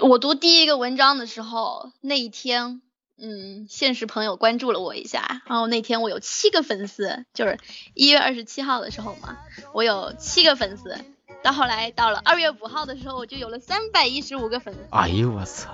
[0.00, 2.80] 我读第一个文章的时候，那一天，
[3.24, 7.56] 嗯，现实朋友关注了我一下，然后那天我有七个粉丝，就是
[7.94, 9.38] 一月二十七号的时候嘛，
[9.72, 10.98] 我有七个粉丝。
[11.42, 14.80] 到后来到了二月五号的时候，我就有了三百一十五个粉丝。
[14.90, 15.72] 哎呦我操！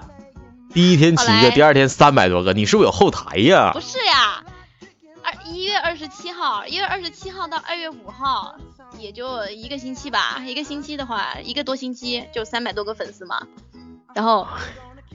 [0.74, 3.70] 第一天七个，第二天三百多个，你是不是有后台呀？
[3.72, 4.44] 不是呀。
[5.22, 8.56] 二一月二十七号，一月二十七号到二月五号，
[8.98, 10.42] 也就一个星期吧。
[10.46, 13.46] 一个星期的话，一个多星期就三百多个粉丝嘛。
[14.14, 14.46] 然后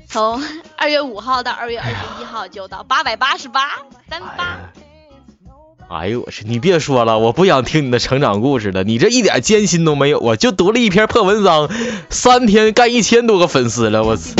[0.07, 0.43] 从
[0.77, 3.79] 二月五号到二月二十一号，就到八百八十八，
[4.09, 4.59] 三八。
[5.89, 6.45] 哎呦我去！
[6.47, 8.83] 你别说了，我不想听你的成长故事了。
[8.83, 10.35] 你这一点艰辛都没有啊！
[10.35, 11.69] 就读了一篇破文章，
[12.09, 14.33] 三天干一千多个粉丝了，我操！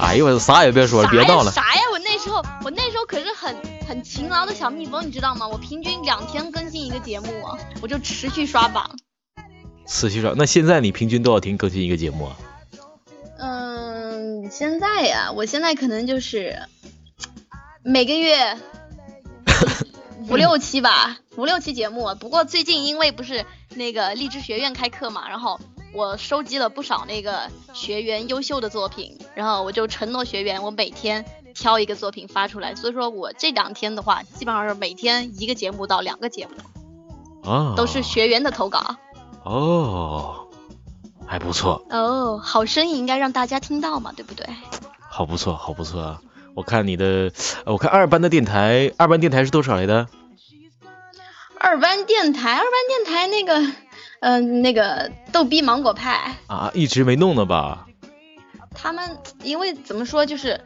[0.00, 1.50] 哎呦我啥也别说了，别闹了。
[1.50, 1.80] 啥呀？
[1.92, 3.54] 我那时候，我那时候可是很
[3.86, 5.46] 很勤劳的小蜜蜂，你知道吗？
[5.46, 7.26] 我平均两天更新一个节目，
[7.82, 8.90] 我就持续刷榜。
[9.86, 10.32] 持续刷？
[10.36, 12.36] 那现在你平均多少天更新一个节目啊？
[14.46, 16.56] 嗯，现在呀，我现在可能就是
[17.82, 18.56] 每个月。
[20.28, 22.12] 五六期吧，五六期节目。
[22.18, 25.60] 不过最近因为不是那个荔枝学院开课嘛，然后
[25.94, 31.24] 我收集了不少那个学员优秀的作品，然后我就承诺学员，我每天
[31.54, 32.74] 挑一个作品发出来。
[32.74, 38.96] 所以说我这两天的话，基本上是每天一个节目到两个节目，啊，都是学员的投稿。
[39.44, 40.45] 哦，
[41.26, 41.84] 还不错。
[41.90, 44.46] 哦，好声音应该让大家听到嘛，对不对？
[45.08, 46.20] 好不错，好不错啊。
[46.54, 47.32] 我看你的，
[47.64, 50.06] 我看二班的电台，二班电台是多少来的？
[51.58, 53.72] 二班电台，二班电台那个，
[54.20, 57.86] 嗯，那个逗逼芒果派啊，一直没弄呢吧？
[58.74, 60.60] 他们因为怎么说，就是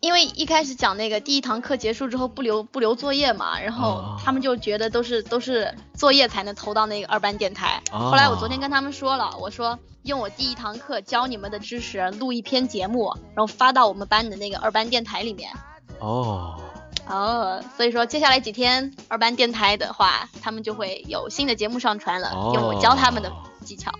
[0.00, 7.82] 因为一开始讲那个第一堂课结束之后不留不留作业嘛，然后他们就觉得都是都是作业才能投到那个二班电台。
[7.90, 15.50] 后来我昨天跟他们说了，我说用我第一堂课教你们的知识录一篇节目，然后发到我们班的那个二班电台里面。
[15.98, 16.60] 哦。
[17.08, 23.32] 哦，所以说接下来几天二班电台的话，他们就会有新的节目上传了，用我教他们的
[23.64, 23.90] 技巧。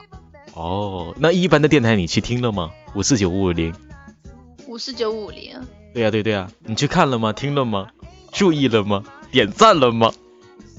[0.52, 2.70] 哦，那一班的电台你去听了吗？
[2.94, 3.74] 五四九五五零。
[4.66, 5.58] 五四九五零。
[5.98, 7.32] 对呀对对呀，你去看了吗？
[7.32, 7.88] 听了吗？
[8.30, 9.02] 注意了吗？
[9.32, 10.12] 点赞了吗？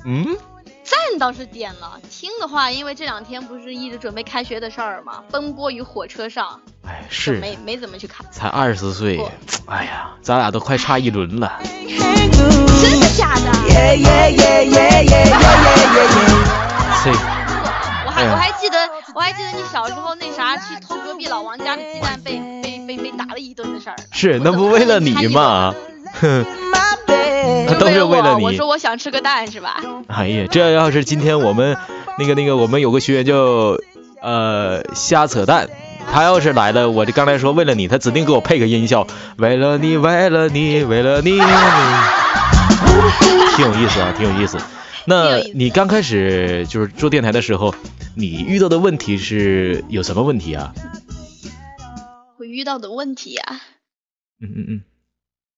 [0.05, 0.25] 嗯，
[0.81, 8.25] 赞倒是点了，听的话，因为这两天不是一直准备开学的事儿吗，奔波于火车上，哎，是没没怎么去看。
[8.31, 9.21] 才二十岁，
[9.65, 11.59] 哎呀，咱俩都快差一轮了。
[11.65, 13.51] 真的假的？
[17.03, 17.13] 对。
[18.05, 18.77] 我还我还记得
[19.13, 22.39] 我还记得你小时候那啥去偷隔壁老王家的鸡蛋被
[23.39, 23.95] 一顿的事儿。
[24.11, 25.73] 是，那不为了你吗？
[26.19, 26.45] 哼。
[27.79, 28.43] 都是为了你。
[28.43, 29.81] 我说我想吃个蛋，是吧？
[30.07, 31.77] 哎呀，这要是今天我们
[32.17, 33.77] 那个那个，我们有个学员叫
[34.21, 35.69] 呃瞎扯淡，
[36.11, 41.39] 他要是来了，我就刚才说为了你，他指定给我配个音效，为了你，为了你，为了你，
[43.55, 44.57] 挺有意思啊，挺有意思。
[45.05, 47.73] 那你刚开始就是做电台的时候，
[48.15, 50.73] 你遇到的问题是有什么问题啊？
[52.49, 53.61] 我遇到的问题呀？
[54.41, 54.83] 嗯嗯嗯，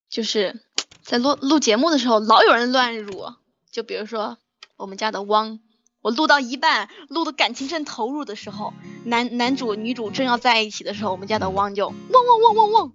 [0.10, 0.60] 就是。
[1.04, 3.34] 在录录节目的时候，老有人乱入，
[3.72, 4.38] 就比如说
[4.78, 5.60] 我们家的汪，
[6.02, 8.74] 我录到一半，录的感情正投入的时候，
[9.04, 12.94] 男男主女主正要在一起的时候，我们家的汪就汪汪汪汪汪，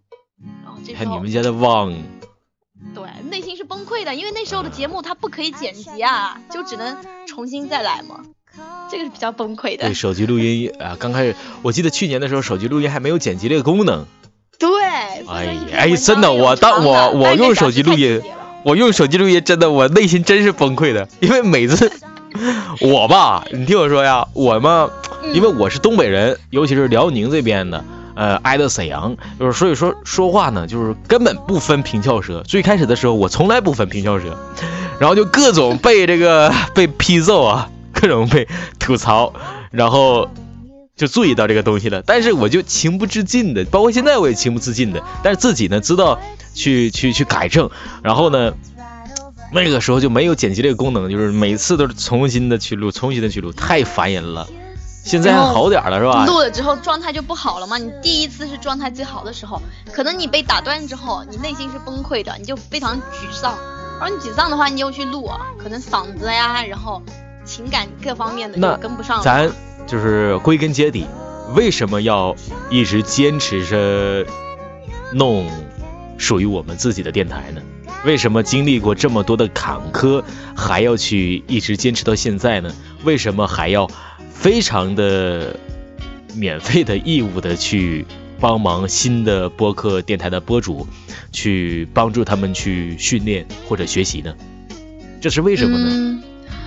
[0.62, 1.92] 然后这时候你们家的汪，
[2.94, 8.24] 对，内心是崩溃的，因为那时候的节目它不可以剪辑啊，就只能重新再来嘛，
[8.90, 9.84] 这个是比较崩溃的。
[9.84, 14.06] 对，手机录音啊，刚开始我记得去年的时候，手机录音还没有剪辑这个功能。
[14.58, 14.68] 对，
[15.28, 18.22] 哎呀，哎，真的，我当我我用手机录音，
[18.64, 21.92] 我用手机录音，真的，我内心真是崩溃的，因为每次
[22.80, 24.88] 我吧，你听我说呀，我嘛，
[25.34, 27.84] 因为我是东北人，尤其是辽宁这边的，
[28.14, 32.42] 呃，挨着沈阳，就是所以说说话呢，就是根本不分平翘舌。
[32.46, 34.38] 最开始的时候，我从来不分平翘舌，
[34.98, 37.68] 然后就各种被这个被批揍啊，
[38.00, 38.46] 各种被
[38.78, 39.32] 吐槽，
[39.70, 40.28] 然后。
[40.96, 46.18] 就注意到这个东西了，但是我就情不自禁的，包括现在我也情不自禁的，但是自己呢知道
[46.54, 47.68] 去去去改正，
[48.02, 48.54] 然后呢
[49.52, 54.48] 那个时候就没有剪辑这个功能，就是每次都是重新的去录，重新的去录，太烦人了。
[55.04, 56.24] 现在还好点了是吧？
[56.24, 57.76] 录了之后状态就不好了嘛。
[57.76, 59.60] 你第一次是状态最好的时候，
[59.92, 63.54] 可能你被打断之后，你内心是崩溃的，你就非常沮丧。
[64.00, 65.30] 而你沮丧的话，你又去录，
[65.62, 67.02] 可能嗓子呀，然后
[67.46, 69.22] 情感各方面的就跟不上了。
[69.22, 69.50] 咱。
[69.86, 71.06] 就是归根结底，
[71.54, 72.34] 为什么要
[72.68, 74.26] 一直坚持着
[75.12, 75.48] 弄
[76.18, 77.62] 属于我们自己的电台呢？
[78.04, 80.24] 为什么经历过这么多的坎坷，
[80.56, 82.74] 还要去一直坚持到现在呢？
[83.04, 83.88] 为什么还要
[84.28, 85.54] 非常的
[86.34, 88.04] 免费的义务的去
[88.40, 90.84] 帮忙新的播客电台的播主，
[91.30, 94.34] 去帮助他们去训练或者学习呢？
[95.20, 96.24] 这是为什么呢？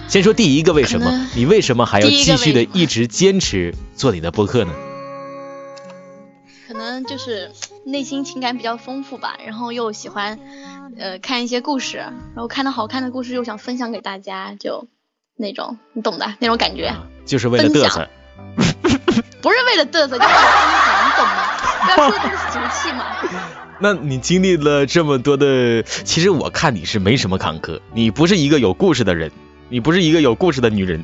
[0.09, 1.27] 先说第一个为什么？
[1.35, 4.73] 你为什么还要继续的一直坚持做你的播客呢？
[6.67, 7.51] 可能就是
[7.85, 10.39] 内心情感比较丰富吧，然后又喜欢
[10.97, 14.87] 呃看一些故事，然后看到好看的故事又想分享给大家，就
[15.35, 16.91] 那种你懂的那种感觉。
[17.25, 18.09] 就是为了嘚瑟。
[19.41, 21.47] 不是为了嘚瑟，就是分享，你懂吗？
[21.83, 23.05] 不要说这么俗气嘛。
[23.79, 29.31] 那你经历了这么多的，其实我看你是没什么坎坷，你不是一个有故事的人。
[29.69, 31.03] 你不是一个有故事的女人，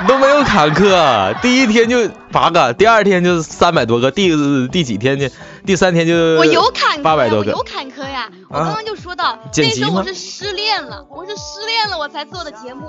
[0.00, 1.38] 你 都没有坎坷。
[1.42, 4.30] 第一天就八个，第二天就三百多个，第
[4.68, 5.28] 第几天呢？
[5.66, 7.95] 第三天就我有坎坷，八百多个，有坎坷
[8.26, 8.32] 呀。
[8.48, 12.86] 我刚刚就说到，那时候我是失恋了，我是失恋了我才做的节目，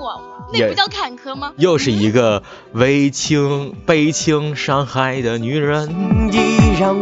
[0.52, 1.52] 那不叫坎坷吗？
[1.56, 5.88] 又是一个为情悲情伤害的女人，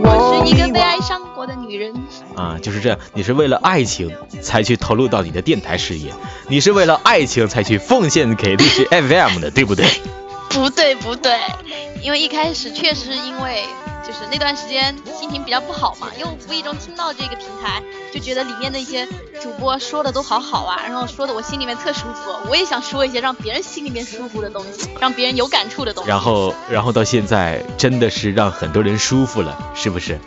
[0.02, 1.94] 我是一个被爱伤过的女人。
[2.34, 6.12] 啊，就是这样，你是为了爱情才去投入到你的电台事业，
[6.48, 9.86] 你是为了爱情才去奉献给历史 FM 的，对不对？
[10.56, 11.38] 不对不对，
[12.02, 13.64] 因为一开始确实是因为。
[14.06, 17.82] 就是那段时间心情比较不好嘛，又无意中听到这个平台，
[18.14, 19.04] 就觉得里面的一些
[19.42, 26.08] 主播说的都好好啊，然后说的我心里面特舒服，我也想说一些让别人心里面舒服的东西，让别人有感触的东西。
[26.08, 30.20] 然后，然后到现在真的是让很多人舒服了，是不是？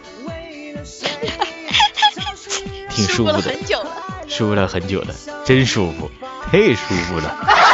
[2.91, 3.95] 挺舒服的，很久了，
[4.27, 5.15] 舒服了很久了，
[5.45, 6.11] 真舒服，
[6.51, 7.68] 太舒服了。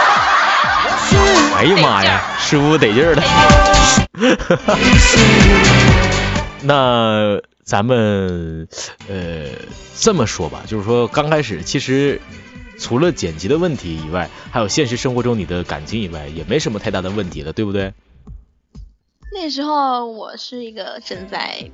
[1.56, 3.24] 哎呀妈呀，舒服得劲儿了。
[6.62, 8.68] 那咱们
[9.08, 9.46] 呃
[9.98, 12.20] 这么说吧，就是说刚开始其实
[12.78, 17.94] 除了剪辑的问题以外，还有现实生活中你的感情以外，也没什么太大的问题了，对不对？
[19.34, 21.70] 那时候我是一个正在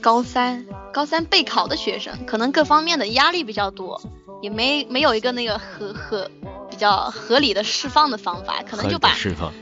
[0.00, 4.00] 高三高三备考的学生，可能各方面的压力比较多，
[4.40, 6.30] 也没没有一个那个合合
[6.72, 9.52] 比较合理的释放的方法，可能就把释放，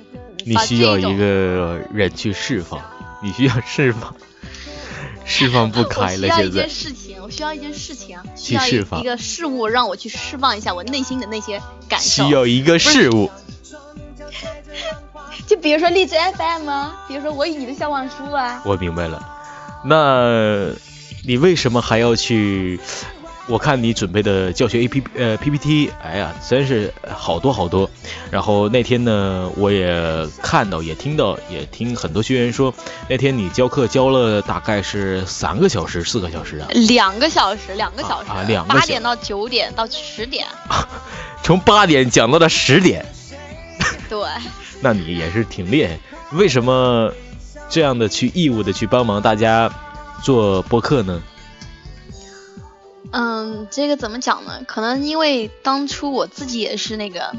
[0.46, 2.80] 你需要一个人去释放，
[3.20, 4.14] 你需要释放，
[5.26, 6.28] 释放不开了。
[6.28, 12.24] 现在需要一件事情，我需要一件事情，需要一个事物让我去释放一下我内心的那些感受。
[12.24, 13.28] 需要一个事物。
[15.48, 18.62] 就比如说荔枝 FM 啊，比如说我与你的小黄书啊。
[18.64, 19.20] 我明白了，
[19.84, 20.72] 那
[21.26, 22.78] 你为什么还要去？
[23.50, 27.90] 我看你准备的教学 A P P 呃 P P T，哎呀，真是好多好多。
[28.30, 32.72] 然后那天呢，我也看到，也听到，也听很多学员说，
[33.08, 36.68] 那天你教课教了大概是三个小时、四个小时啊？
[36.70, 40.46] 两个小时，两个小时啊，两个八点到九点到十点，
[41.42, 43.04] 从八点讲到了十点。
[44.08, 44.20] 对。
[44.80, 45.98] 那你也是挺厉害，
[46.32, 47.12] 为什么
[47.68, 49.70] 这样的去义务的去帮忙大家
[50.22, 51.20] 做播客呢？
[53.12, 54.62] 嗯，这个怎么讲呢？
[54.66, 57.34] 可能因为当初我自己也是那个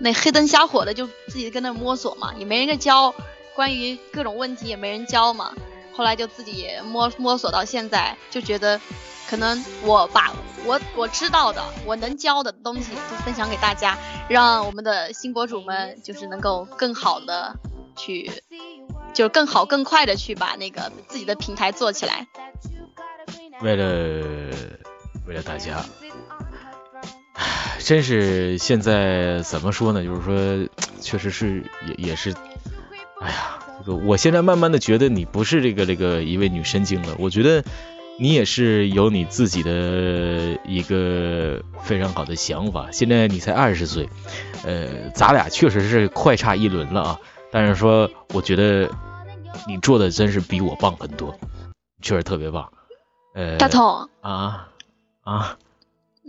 [0.00, 3.14] 那黑灯瞎火的，就自己跟那摸索嘛，也没人教，
[3.54, 5.52] 关于各种问题也没人教嘛，
[5.92, 8.80] 后来就自己摸摸索到现在，就觉得。
[9.26, 10.34] 可能我把
[10.66, 13.96] 我我知道的，我能教的东西都分享给大家，
[14.28, 17.56] 让我们的新博主们就是能够更好的
[17.96, 18.30] 去，
[19.14, 22.28] 就是更好更快的去把那个自己的平台做起来。
[23.62, 24.54] 为了
[25.26, 25.84] 为了大家，
[27.34, 30.02] 唉，真是现在怎么说呢？
[30.04, 30.68] 就是说，
[31.00, 32.34] 确实是也也是，
[33.20, 37.64] 哎呀，这个我现在慢慢的觉得你不是这个这个一位女神经了，我觉得。
[38.16, 42.88] 你也是有你自己的一个非常好的想法。
[42.92, 44.08] 现在你才二十岁，
[44.64, 47.18] 呃，咱俩确实是快差一轮了啊。
[47.50, 48.88] 但是说，我觉得
[49.66, 51.36] 你做的真是比我棒很多，
[52.02, 52.72] 确实特别棒。
[53.34, 54.68] 呃，大同啊
[55.24, 55.56] 啊，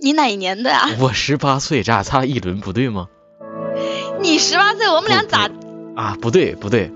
[0.02, 0.90] 你哪一年的啊？
[1.00, 3.08] 我十八岁，咱俩差一轮，不对吗？
[4.22, 5.50] 你十八岁，我们俩咋？
[5.98, 6.92] 啊，不对不对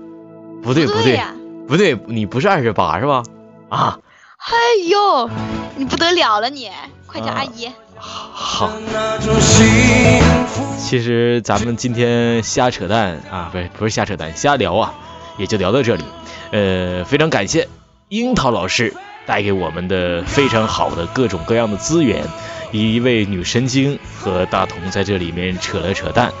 [0.62, 1.20] 不对不对
[1.68, 3.22] 不对，你不是二十八是吧？
[3.68, 3.98] 啊。
[4.38, 4.56] 哎
[4.88, 5.28] 呦，
[5.76, 6.70] 你不得了了你，
[7.06, 7.70] 快叫阿姨。
[7.98, 8.72] 好。
[10.78, 14.94] 其实咱们今天瞎扯淡啊，不是不是瞎扯淡，瞎聊啊，
[15.36, 16.04] 也就聊到这里。
[16.50, 17.68] 呃，非常感谢
[18.08, 18.94] 樱桃老师
[19.26, 22.24] 带给我们的非常好的各种各样的资源，
[22.72, 26.32] 一位女神经和大同在这里面扯了扯淡。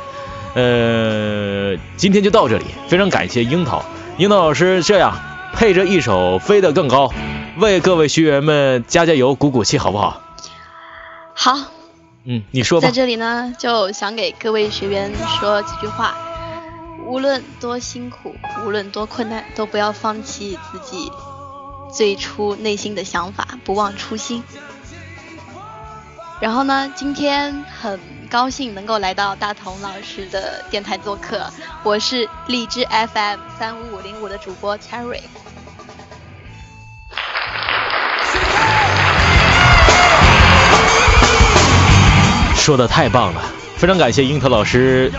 [0.54, 3.84] 呃，今天就到这里，非常感谢樱桃，
[4.18, 5.16] 樱桃老师这样
[5.54, 7.08] 配着一首《飞得更高》。
[7.58, 10.20] 为各位学员们加加油、鼓鼓气，好不好？
[11.34, 11.56] 好。
[12.24, 12.86] 嗯，你说吧。
[12.86, 16.14] 在这里呢，就想给各位学员说几句话：
[17.06, 21.10] 无论多辛苦，无论多困难，都不要放弃自己
[21.92, 24.42] 最初内心的想法，不忘初心。
[26.40, 35.20] 然后呢，今天很高兴能够来到大同老师的电台做客，我是荔枝 FM 三五五零五的主播 Terry。
[42.54, 43.42] 说的太棒了，
[43.76, 45.12] 非常感谢樱桃老师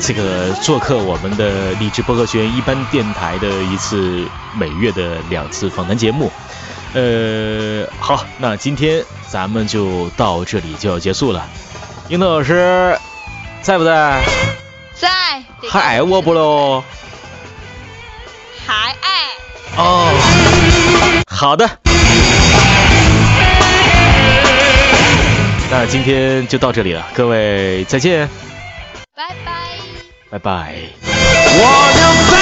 [0.00, 6.30] 这个做客我们的励志播客学院一班电台的一次每月的两次访谈节目。
[6.92, 11.44] 呃，好，那今天咱们就到这里就要结束了。
[12.08, 12.98] 樱桃老师
[13.62, 14.22] 在不在？
[14.94, 15.08] 在。
[15.68, 16.84] 还爱我不喽？
[18.66, 19.08] 还爱。
[19.76, 21.68] 哦，好的。
[25.70, 28.28] 那今天就到这里了，各位再见，
[29.16, 29.53] 拜拜，
[30.34, 30.74] 拜拜。
[31.06, 31.62] 我
[32.00, 32.34] 要飞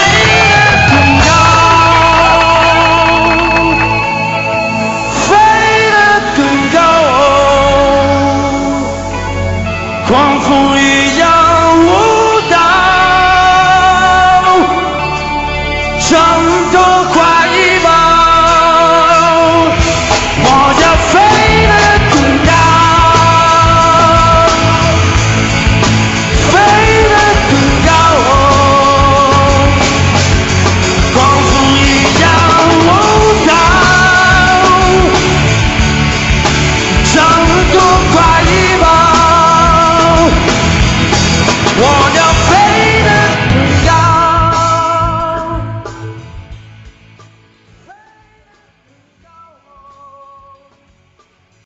[0.48, 0.56] 得
[0.88, 0.96] 更
[1.28, 1.30] 高，
[5.28, 5.28] 飞
[5.90, 5.94] 得
[6.34, 6.40] 更
[6.72, 6.80] 高，
[10.08, 10.71] 狂风。